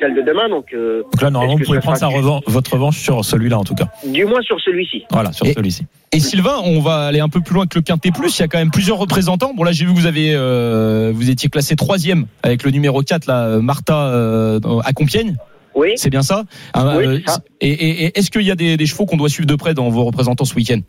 [0.00, 2.72] celle de demain, donc euh, Donc là, normalement, vous pouvez prendre sa sera- revan- votre
[2.72, 3.88] revanche sur celui-là, en tout cas.
[4.06, 5.04] du moins sur celui-ci.
[5.10, 5.84] Voilà, sur Et- celui-ci.
[6.12, 8.38] Et Sylvain, on va aller un peu plus loin que le Quintet Plus.
[8.38, 9.52] Il y a quand même plusieurs représentants.
[9.54, 13.02] Bon là, j'ai vu que vous avez, euh, vous étiez classé troisième avec le numéro
[13.02, 15.36] 4 là, Martha euh, à Compiègne.
[15.76, 15.92] Oui.
[15.96, 16.42] C'est bien ça.
[16.74, 17.38] Ah, Oui, euh, ça.
[17.60, 19.74] et et- et est-ce qu'il y a des, des chevaux qu'on doit suivre de près
[19.74, 20.80] dans vos représentants ce week-end?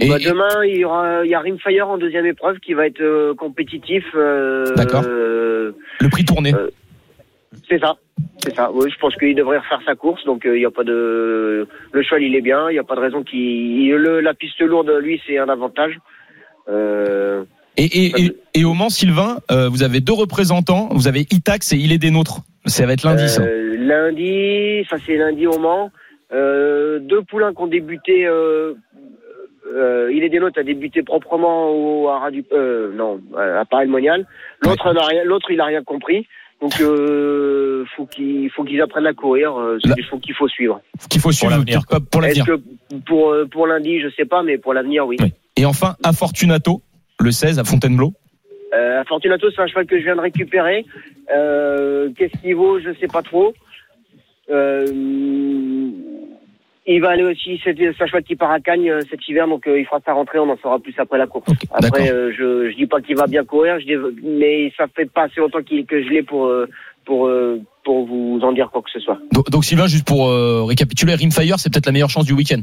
[0.00, 2.86] Et, Bah, demain, il y aura, il y a Rimfire en deuxième épreuve qui va
[2.86, 4.04] être euh, compétitif.
[4.14, 5.02] euh, D'accord.
[5.06, 6.52] euh, le prix tourné.
[7.68, 7.96] C'est ça,
[8.42, 8.70] c'est ça.
[8.74, 11.66] Oui, je pense qu'il devrait refaire sa course, donc il n'y a pas de.
[11.92, 13.88] Le cheval, il est bien, il n'y a pas de raison qu'il.
[13.92, 15.98] le- La piste lourde, lui, c'est un avantage.
[17.76, 19.38] Et, et, et, et au Mans, Sylvain,
[19.70, 20.88] vous avez deux représentants.
[20.92, 22.40] Vous avez Itax et Il est des nôtres.
[22.66, 23.28] Ça va être lundi.
[23.28, 23.42] ça.
[23.86, 25.90] Lundi, ça c'est lundi au Mans.
[26.32, 28.74] Euh, deux poulains qui ont débuté euh,
[29.74, 33.86] euh, il est des nôtres a débuté proprement au à Radio, euh, non, à Paris
[33.86, 34.26] Monial.
[34.62, 36.26] L'autre il a rien compris.
[36.60, 39.54] Donc euh, faut qu'il faut qu'ils apprennent à courir.
[39.58, 40.80] euh, C'est des chevaux qu'il faut suivre.
[41.10, 42.56] Qu'il faut suivre l'avenir, pour, pour Est-ce l'avenir.
[42.90, 45.16] que pour euh, pour lundi, je sais pas, mais pour l'avenir, oui.
[45.20, 45.32] Oui.
[45.56, 46.80] Et enfin, Infortunato,
[47.20, 48.12] le 16 à Fontainebleau.
[48.74, 50.84] Euh, Fortunato, c'est un cheval que je viens de récupérer.
[51.34, 52.80] Euh, Qu'est-ce qu'il vaut?
[52.80, 53.54] Je sais pas trop.
[54.50, 54.84] Euh,
[56.86, 59.66] il va aller aussi, c'est un cheval qui part à Cagnes euh, cet hiver, donc
[59.66, 61.50] euh, il fera sa rentrée, on en saura plus après la course.
[61.72, 65.22] après, je, je dis pas qu'il va bien courir, je dis, mais ça fait pas
[65.24, 66.52] assez longtemps que je l'ai pour,
[67.06, 67.30] pour,
[67.84, 69.18] pour vous en dire quoi que ce soit.
[69.32, 70.28] Donc, donc, Sylvain, juste pour
[70.68, 72.60] récapituler, Rimfire, c'est peut-être la meilleure chance du week-end.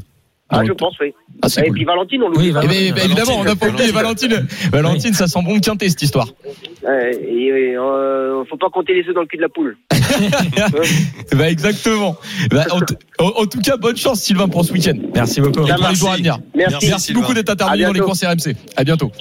[0.53, 1.13] Ah, je pense, oui.
[1.41, 1.73] Ah, Et cool.
[1.73, 2.61] puis Valentine, on l'oublie Oui, pas.
[2.63, 4.45] Eh ben, évidemment, on n'a pas oublié Valentine.
[4.71, 6.27] Valentine, ça sent bon le quintet cette histoire.
[6.83, 9.77] Ouais, et, et, euh, faut pas compter les œufs dans le cul de la poule.
[11.35, 12.15] bah exactement.
[12.49, 12.65] Bah,
[13.19, 14.97] en, tout cas, bonne chance Sylvain pour ce week-end.
[15.15, 15.61] Merci beaucoup.
[15.65, 16.07] Et Merci.
[16.07, 16.39] à venir.
[16.55, 17.13] Merci.
[17.13, 18.07] Beaucoup d'être intervenu dans les bientôt.
[18.07, 18.55] courses RMC.
[18.75, 19.11] À bientôt.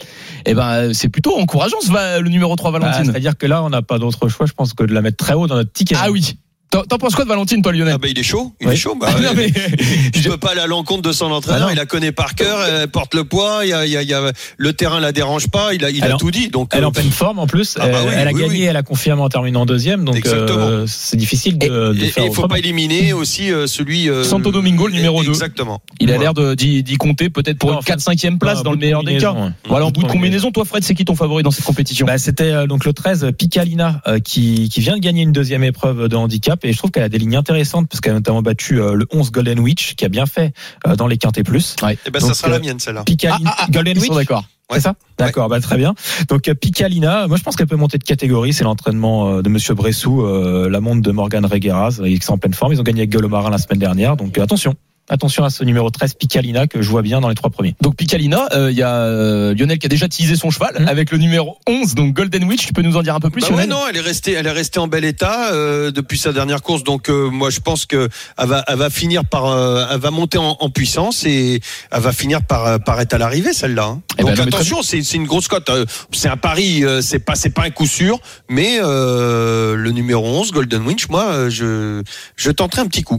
[0.47, 3.05] Eh ben, euh, c'est plutôt encourageant ce va- le numéro 3 Bah, Valentine.
[3.13, 5.35] C'est-à-dire que là, on n'a pas d'autre choix, je pense, que de la mettre très
[5.35, 5.95] haut dans notre ticket.
[5.99, 6.35] ah oui.
[6.71, 8.77] T'en t'en penses quoi de Valentine, toi, Lionel Ah bah il est chaud, il est
[8.77, 8.95] chaud.
[9.01, 9.51] Bah, Non, mais-
[10.15, 11.63] je peux pas aller à l'encontre de son entraîneur.
[11.63, 11.71] Ah non.
[11.73, 13.63] il la connaît par cœur, elle porte le poids.
[13.65, 15.75] Il y a, il y a, il y a- le terrain la dérange pas.
[15.75, 16.49] Il a, il tout dit.
[16.49, 17.77] Donc Elle est euh, en pleine forme en plus.
[17.81, 18.63] Ah bah elle, oui, elle a oui, gagné, oui.
[18.63, 22.27] elle a confirmé en terminant deuxième, donc euh, c'est difficile de, de et faire il
[22.29, 22.49] faut autrement.
[22.49, 25.31] pas éliminer aussi euh, celui euh, Santo Domingo, le numéro deux.
[25.31, 25.83] Exactement.
[25.99, 28.71] Il a l'air de- d'y d'y compter peut-être pour une en fait, 4-5e place dans
[28.71, 29.35] le meilleur des cas.
[29.69, 32.17] Voilà, en bout de combinaison, toi Fred, c'est qui ton favori dans cette compétition Bah,
[32.19, 36.07] c'était euh, donc le 13 Picalina euh, qui, qui vient de gagner une deuxième épreuve
[36.09, 38.81] de handicap et je trouve qu'elle a des lignes intéressantes parce qu'elle a notamment battu
[38.81, 40.53] euh, le 11 Golden Witch qui a bien fait
[40.87, 41.77] euh, dans les quintés plus.
[41.83, 43.05] Et ben Donc, ça sera euh, la mienne celle-là.
[43.05, 44.45] Picalina, Ah, ah, ah, Golden Ils Witch, sont d'accord.
[44.73, 45.95] c'est ça D'accord, bah très bien.
[46.29, 48.53] Donc euh, Picalina, moi je pense qu'elle peut monter de catégorie.
[48.53, 52.39] C'est l'entraînement euh, de Monsieur Bressou, euh, la montre de Morgan Regueras, ils sont en
[52.39, 52.73] pleine forme.
[52.73, 54.75] Ils ont gagné avec Galomarin la semaine dernière, donc euh, attention.
[55.11, 57.75] Attention à ce numéro 13 Picalina que je vois bien dans les trois premiers.
[57.81, 60.89] Donc Picalina, euh, il y a euh, Lionel qui a déjà teasé son cheval Mhm.
[60.89, 62.65] avec le numéro 11, donc Golden Witch.
[62.67, 64.47] Tu peux nous en dire un peu plus Bah ouais, non, elle est restée, elle
[64.47, 66.85] est restée en bel état euh, depuis sa dernière course.
[66.85, 68.09] Donc euh, moi, je pense que
[68.39, 72.01] elle va, elle va finir par, euh, elle va monter en, en puissance et elle
[72.01, 73.85] va finir par, euh, par être à l'arrivée celle-là.
[73.87, 74.01] hein.
[74.19, 75.69] Eh ben, Donc attention, c'est c'est une grosse cote.
[75.71, 79.91] Euh, C'est un pari, euh, c'est pas, c'est pas un coup sûr, mais euh, le
[79.91, 82.03] numéro 11, Golden Winch, moi, euh, je,
[82.37, 83.17] je tenterai un petit coup.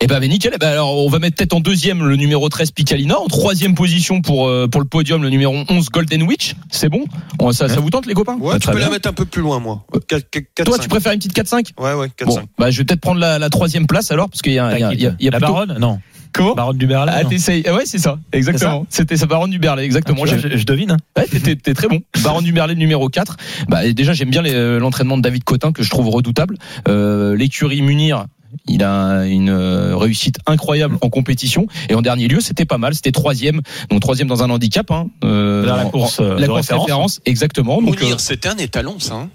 [0.00, 0.52] Eh ben, mais nickel.
[0.54, 3.74] Eh ben, alors, on va mettre peut-être en deuxième le numéro 13 Picalina, en troisième
[3.74, 6.54] position pour euh, pour le podium le numéro 11 Golden Witch.
[6.70, 7.04] C'est bon?
[7.38, 8.36] On- ça, ça vous tente les copains?
[8.38, 9.84] Ouais, Bah, tu peux la mettre un peu plus loin, moi.
[10.08, 12.44] 4, 4, Toi, tu préfères une petite 4-5 Ouais, ouais, 4, Bon, 5.
[12.58, 14.80] bah, je vais peut-être prendre la, la troisième place alors, parce qu'il y a, il
[14.80, 15.76] y a, il y a, y a la plutôt- baronne?
[15.78, 16.00] Non.
[16.32, 16.54] Comment?
[16.54, 17.22] Baronne du Berlin Ah.
[17.24, 18.84] Ah ouais, c'est ça, exactement.
[18.90, 20.22] C'était sa baronne du Berlay, exactement.
[20.26, 20.90] Ah, je, je devine.
[20.90, 20.96] hein.
[21.16, 21.24] Ouais,
[21.56, 22.02] t'es- très bon.
[22.22, 23.36] Baron du Berlay numéro 4.
[23.68, 26.56] Bah, déjà, j'aime bien les- euh, l'entraînement de David Cotin que je trouve redoutable.
[26.88, 28.26] Euh, L'écurie Munir.
[28.66, 31.66] Il a une euh, réussite incroyable en compétition.
[31.88, 32.94] Et en dernier lieu c'était pas mal.
[32.94, 33.60] C'était troisième.
[33.90, 36.56] Donc troisième dans un handicap hein, euh, Dans la course, en- euh, la de course
[36.60, 36.82] référence.
[36.84, 37.80] référence exactement.
[37.80, 39.14] Mounir, euh, c'était un étalon, ça.
[39.14, 39.28] hein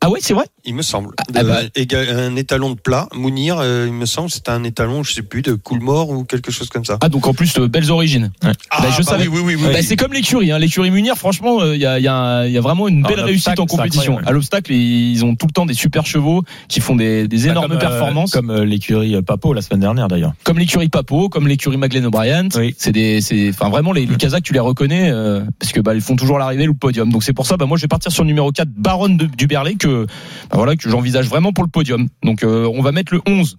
[0.00, 1.14] ah ouais c'est vrai il me semble.
[1.34, 1.62] Ah bah.
[1.64, 3.08] De- éga- un étalon de plat.
[3.14, 6.50] Mounir, euh, il me semble, c'était un étalon, je sais plus, de Coolmore ou quelque
[6.52, 6.98] chose comme ça.
[7.00, 9.28] ah donc en plus euh, belles origines Ah, bah, je bah savais.
[9.28, 9.62] oui, oui, oui.
[9.66, 9.72] oui.
[9.72, 10.58] Bah, c'est comme l'écurie, hein.
[10.58, 11.16] l'écurie Munir.
[11.16, 13.20] Franchement, euh, il y, a, il y, a, il y a vraiment une Ah, belle
[13.20, 14.18] réussite obstacle, en compétition.
[14.26, 17.50] À l'obstacle, ils ont tout le temps des super chevaux qui font des, des Bah,
[17.52, 20.34] énormes comme, euh, performances, comme, Comme euh, l'écurie euh, Papo la semaine dernière d'ailleurs.
[20.54, 22.48] l'écurie Papo, comme l'écurie Maglen O'Brien.
[22.56, 22.74] Oui.
[22.76, 25.94] C'est des, c'est, enfin vraiment les, les Kazakhs, tu les reconnais euh, parce que bah
[25.94, 27.10] ils font toujours l'arrivée ou le podium.
[27.10, 29.24] Donc c'est pour ça, bah moi je vais partir sur le numéro 4 Baronne de,
[29.24, 32.08] du Berlay que, bah, voilà que j'envisage vraiment pour le podium.
[32.22, 33.56] Donc euh, on va mettre le 11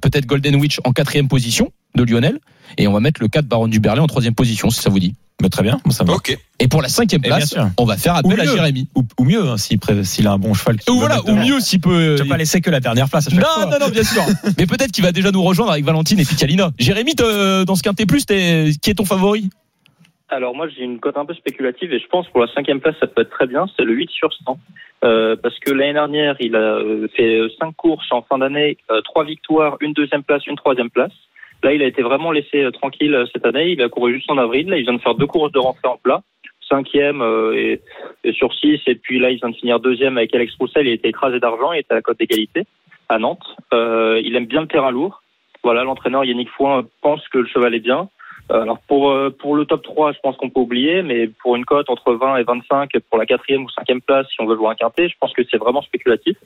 [0.00, 2.38] peut-être Golden Witch en quatrième position de Lionel
[2.78, 4.98] et on va mettre le 4 Baronne du Berlay en troisième position si ça vous
[4.98, 5.14] dit.
[5.40, 6.12] Mais très bien, ça va.
[6.14, 6.38] Ok.
[6.60, 8.44] Et pour la cinquième bien place, on va faire appel à.
[8.44, 8.86] Jérémy.
[8.94, 10.76] Ou, ou mieux, hein, s'il a un bon cheval.
[10.78, 12.14] qui Ou voilà, ou mieux s'il peut.
[12.16, 13.66] Tu vas pas laisser que la dernière place à chaque Non, fois.
[13.66, 14.22] non, non, bien sûr.
[14.58, 16.70] Mais peut-être qu'il va déjà nous rejoindre avec Valentine et Picalina.
[16.78, 19.50] Jérémy, te- dans ce quintet plus, qui est ton favori?
[20.32, 22.96] Alors moi j'ai une cote un peu spéculative et je pense pour la cinquième place
[22.98, 24.58] ça peut être très bien, c'est le 8 sur 100.
[25.04, 28.78] Euh, parce que l'année dernière il a euh, fait euh, cinq courses en fin d'année,
[28.90, 31.12] euh, trois victoires, une deuxième place, une troisième place.
[31.62, 34.70] Là il a été vraiment laissé tranquille cette année, il a couru juste en avril,
[34.70, 36.22] là il vient de faire deux courses de rentrée en plat,
[36.66, 37.22] cinquième
[37.54, 37.82] et,
[38.24, 40.94] et sur six et puis là il vient de finir deuxième avec Alex Roussel, il
[40.94, 42.64] été écrasé d'argent, il était à la cote d'égalité
[43.12, 43.56] à Nantes.
[43.72, 45.22] Euh, il aime bien le terrain lourd.
[45.62, 48.08] Voilà, l'entraîneur Yannick Foin pense que le cheval est bien.
[48.50, 51.56] Euh, Alors pour euh, pour le top 3, je pense qu'on peut oublier, mais pour
[51.56, 54.56] une cote entre 20 et 25 pour la quatrième ou cinquième place, si on veut
[54.56, 56.36] jouer un quintet, je pense que c'est vraiment spéculatif.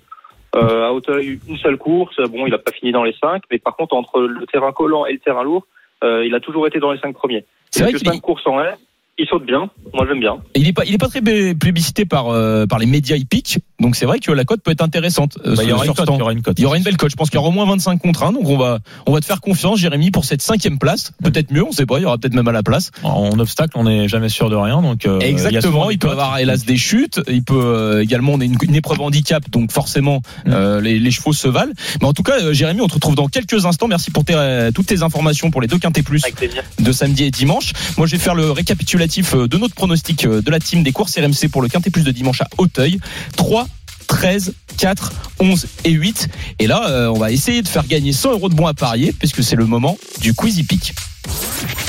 [0.54, 3.76] Euh, à une seule course, bon, il n'a pas fini dans les cinq, mais par
[3.76, 5.66] contre entre le terrain collant et le terrain lourd,
[6.04, 7.44] euh, il a toujours été dans les cinq premiers.
[7.70, 8.76] C'est vrai que qu'il est- cinq courses en air,
[9.18, 9.68] il saute bien.
[9.92, 10.38] Moi j'aime bien.
[10.54, 13.58] il est pas, il est pas très plébiscité par, euh, par les médias hippiques.
[13.80, 15.38] Donc c'est vrai que la cote peut être intéressante.
[15.44, 16.58] euh, Bah, il y aura une cote, il y aura une cote.
[16.58, 17.10] Il y aura une belle cote.
[17.10, 18.32] Je pense qu'il y aura au moins 25 contre 1.
[18.32, 21.12] Donc on va, on va te faire confiance, Jérémy, pour cette cinquième place.
[21.22, 21.98] Peut-être mieux, on sait pas.
[21.98, 22.90] Il y aura peut-être même à la place.
[23.02, 24.80] En obstacle, on n'est jamais sûr de rien.
[24.82, 25.88] Donc, euh, il Exactement.
[25.88, 27.20] des Il peut avoir hélas des chutes.
[27.28, 30.52] Il peut euh, également, on a une, une épreuve handicap, donc forcément Mm.
[30.52, 31.72] euh, les, les chevaux se valent.
[32.00, 33.88] Mais en tout cas, euh, Jérémy, on te retrouve dans quelques instants.
[33.88, 36.22] Merci pour tes, euh, toutes tes informations pour les deux quintés plus
[36.78, 37.72] de samedi et dimanche.
[37.98, 41.48] Moi, je vais faire le récapitulatif de notre pronostic de la team des courses RMC
[41.50, 42.98] pour le quintet plus de dimanche à Auteuil.
[43.36, 43.65] 3,
[44.06, 46.28] 13, 4, 11 et 8.
[46.58, 49.12] Et là, euh, on va essayer de faire gagner 100 euros de bons à parier,
[49.12, 50.94] puisque c'est le moment du quiz hippique.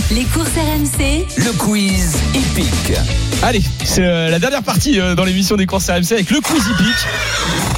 [0.09, 2.97] Les courses RMC, Le quiz hippique.
[3.43, 6.63] Allez, c'est euh, la dernière partie euh, dans l'émission des courses RMC avec le quiz
[6.65, 7.07] hippique.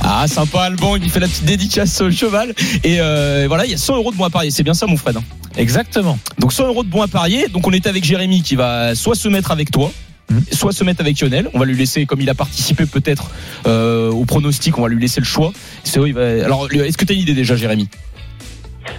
[0.04, 2.54] Ah, sympa, Alban, il fait la petite dédicace au cheval.
[2.84, 4.52] Et euh, voilà, il y a 100 euros de bons à parier.
[4.52, 5.24] C'est bien ça, mon Fred hein?
[5.58, 6.20] Exactement.
[6.38, 7.48] Donc 100 euros de bons à parier.
[7.48, 9.92] Donc on est avec Jérémy qui va soit se mettre avec toi,
[10.30, 10.44] Mhm.
[10.52, 11.50] soit se mettre avec Lionel.
[11.54, 13.32] On va lui laisser, comme il a participé peut-être
[13.66, 15.52] euh, au pronostic, on va lui laisser le choix.
[15.84, 16.28] C'est il va...
[16.46, 17.88] Alors, est-ce que tu as une idée déjà, Jérémy?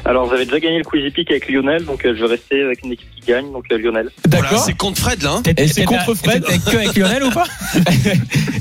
[0.05, 2.63] Alors, vous avez déjà gagné le quiz hippique avec Lionel, donc euh, je vais rester
[2.63, 4.11] avec une équipe qui gagne, donc euh, Lionel.
[4.29, 4.65] Voilà, D'accord.
[4.65, 5.33] c'est contre Fred là.
[5.37, 5.43] hein.
[5.57, 6.45] Et c'est contre Fred.
[6.45, 7.47] Que avec Lionel ou pas?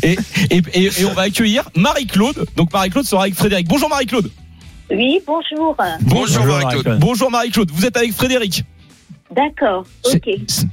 [0.01, 0.17] Et,
[0.49, 2.45] et, et, et on va accueillir Marie-Claude.
[2.55, 3.67] Donc Marie-Claude sera avec Frédéric.
[3.67, 4.32] Bonjour Marie-Claude.
[4.91, 5.76] Oui, bonjour.
[6.01, 6.63] Bonjour, Marie-Claude.
[6.63, 6.99] Marie-Claude.
[6.99, 7.70] Bonjour Marie-Claude.
[7.72, 8.63] Vous êtes avec Frédéric?
[9.32, 10.30] D'accord, ok.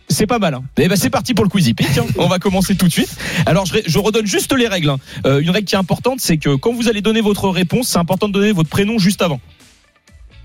[0.09, 0.55] C'est- pas mal.
[0.55, 0.65] Hein.
[0.79, 1.99] Eh ben c'est parti pour le quiz hippique.
[1.99, 2.07] hein.
[2.19, 3.15] On va commencer tout de suite.
[3.45, 4.89] Alors je redonne juste les règles.
[4.91, 4.97] hein.
[5.27, 7.99] Euh, une règle qui est importante, c'est que quand vous allez donner votre réponse, c'est
[7.99, 9.41] important de donner votre prénom juste avant.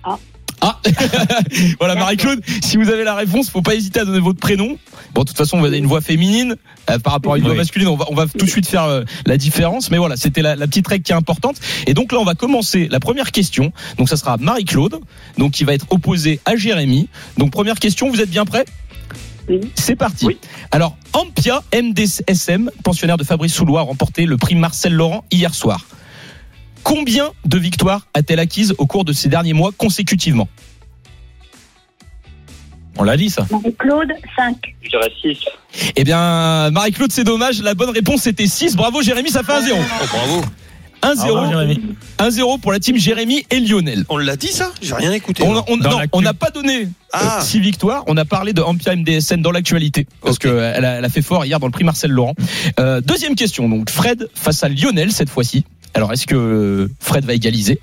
[0.03, 0.17] Ah.
[0.61, 0.79] Ah,
[1.79, 2.41] voilà Marie-Claude.
[2.63, 4.77] Si vous avez la réponse, faut pas hésiter à donner votre prénom.
[5.13, 6.55] Bon, de toute façon, vous avez une voix féminine
[6.89, 7.57] euh, par rapport à une voix Oui.
[7.57, 7.87] masculine.
[7.87, 9.89] On va, on va tout de suite faire euh, la différence.
[9.91, 11.57] Mais voilà, c'était la, la petite règle qui est importante.
[11.87, 13.73] Et donc là, on va commencer la première question.
[13.97, 14.99] Donc ça sera Marie-Claude,
[15.37, 17.09] donc qui va être opposée à Jérémy.
[17.37, 18.65] Donc première question, vous êtes bien prêts?
[19.49, 19.59] Oui.
[19.75, 20.25] C'est parti.
[20.27, 20.37] Oui.
[20.69, 25.85] Alors, Ampia MDSM, pensionnaire de Fabrice Soulois, a remporté le prix Marcel Laurent hier soir.
[26.83, 30.47] Combien de victoires a-t-elle acquises au cours de ces derniers mois consécutivement
[32.97, 33.45] On l'a dit ça.
[33.51, 34.57] Marie-Claude, 5.
[34.83, 35.37] Je dirais 6.
[35.95, 37.61] Eh bien, Marie-Claude, c'est dommage.
[37.61, 38.75] La bonne réponse était 6.
[38.75, 39.71] Bravo, Jérémy, ça fait 1-0.
[39.73, 40.41] Oh, bravo.
[41.03, 41.49] 1-0.
[41.49, 41.81] Jérémy.
[42.19, 44.05] 1-0 pour la team Jérémy et Lionel.
[44.09, 45.41] On l'a dit ça J'ai rien écouté.
[45.43, 45.63] On, non,
[46.13, 47.39] on n'a pas donné Ah.
[47.41, 48.03] 6 victoires.
[48.07, 50.05] On a parlé de Ampia MDSN dans l'actualité.
[50.21, 52.35] Parce qu'elle a, elle a fait fort hier dans le prix Marcel Laurent.
[52.79, 53.67] Euh, deuxième question.
[53.67, 55.65] Donc, Fred face à Lionel cette fois-ci.
[55.93, 57.79] Alors, est-ce que euh, Fred va égaliser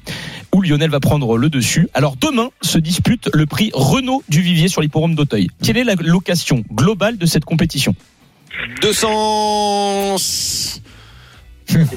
[0.54, 1.88] ou Lionel va prendre le dessus?
[1.94, 5.48] Alors, demain se dispute le prix Renault du Vivier sur l'hipporome d'Auteuil.
[5.62, 7.94] Quelle est la location globale de cette compétition?
[8.80, 10.16] 200.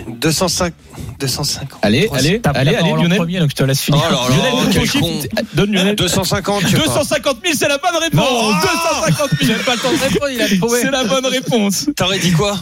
[0.07, 0.73] 205.
[1.19, 1.79] 250.
[1.81, 3.17] Allez, allez, allez, allez, Lionel.
[3.17, 4.01] premier, donc je te laisse Oh finir.
[4.03, 5.05] là là, Lionel, donne ton quel chiffre.
[5.53, 5.95] Donne Lionel.
[5.95, 6.83] 250, je sais pas.
[6.87, 8.29] 250 000, c'est la bonne réponse.
[8.29, 8.51] Non.
[8.51, 9.59] 250 000.
[9.65, 10.81] pas le temps de répondre, il a trouvé.
[10.81, 11.87] C'est la bonne réponse.
[11.95, 12.57] T'aurais dit quoi?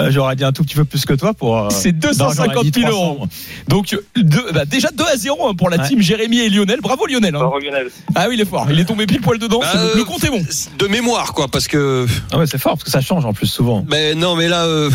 [0.00, 1.56] Euh, J'aurais dit un tout petit peu plus que toi pour.
[1.56, 3.26] euh, C'est non, j'aurais 250 dit 000 300, euros.
[3.68, 5.86] Donc deux- bah, déjà 2 à 0 hein, pour la Ouais.
[5.88, 6.80] team Jérémy et Lionel.
[6.80, 7.34] Bravo Lionel.
[7.36, 7.38] hein.
[7.38, 7.90] Bravo Lionel.
[8.16, 8.66] Ah oui, il est fort.
[8.70, 9.60] Il est tombé pile poil dedans.
[9.60, 10.44] Bah, le, euh, le compte est bon.
[10.78, 12.06] De mémoire, quoi, parce que.
[12.32, 13.84] Ah ouais, c'est fort parce que ça change en plus souvent.
[13.88, 14.64] Mais non, mais là.
[14.64, 14.90] euh,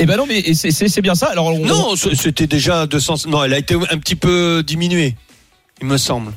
[0.00, 1.26] Eh ben non, mais c'est- c'est c'est bien ça.
[1.26, 3.26] Alors on- Non, c'était déjà 200.
[3.28, 5.14] Non, elle a été un petit peu diminuée,
[5.80, 6.32] il me semble.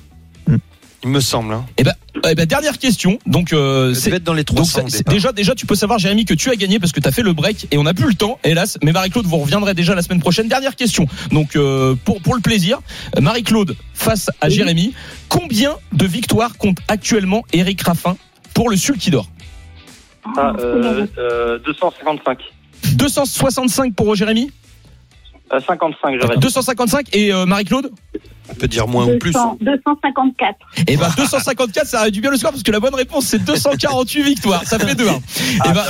[0.48, 0.58] Hmm.
[1.04, 1.54] Il me semble.
[1.54, 1.66] Hein.
[1.78, 1.94] Eh ben,
[2.30, 3.18] eh ben, dernière question.
[3.26, 5.14] Donc euh, c'est dans les donc 300 ça- au c'est- départ.
[5.14, 7.24] déjà déjà tu peux savoir Jérémy que tu as gagné parce que tu as fait
[7.24, 10.02] le break et on n'a plus le temps hélas mais Marie-Claude vous reviendrez déjà la
[10.04, 12.80] semaine prochaine dernière question donc euh, pour pour le plaisir
[13.18, 14.94] euh, Marie-Claude face à Jérémy
[15.28, 18.16] combien de victoires compte actuellement Eric Raffin
[18.54, 19.28] pour le Sulky d'or
[20.38, 22.38] Ah, euh, euh, 255.
[22.96, 24.52] 265 pour Jérémy
[25.54, 26.42] Euh, 55, j'aurais dit.
[26.42, 27.92] 255 et euh, Marie-Claude
[28.50, 29.32] On peut dire moins ou plus.
[29.32, 30.56] 200, 254.
[30.88, 34.24] Et ben 254 ça réduit bien le score parce que la bonne réponse c'est 248
[34.24, 35.20] victoires ça fait 2 1 et
[35.74, 35.84] ben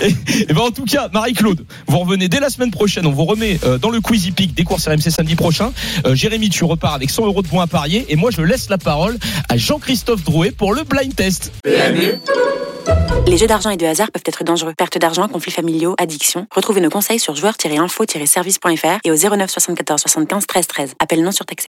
[0.00, 3.58] et ben en tout cas Marie-Claude vous revenez dès la semaine prochaine on vous remet
[3.64, 5.72] euh, dans le quiz hippique des courses RMC samedi prochain
[6.06, 8.68] Euh, Jérémy tu repars avec 100 euros de points à parier et moi je laisse
[8.70, 9.16] la parole
[9.48, 11.52] à Jean-Christophe Drouet pour le blind test
[13.26, 14.72] Les jeux d'argent et de hasard peuvent être dangereux.
[14.76, 16.46] Perte d'argent, conflits familiaux, addiction.
[16.54, 20.94] Retrouvez nos conseils sur joueurs-info-service.fr et au 09 74 75 13 13.
[21.00, 21.64] Appel non surtaxé.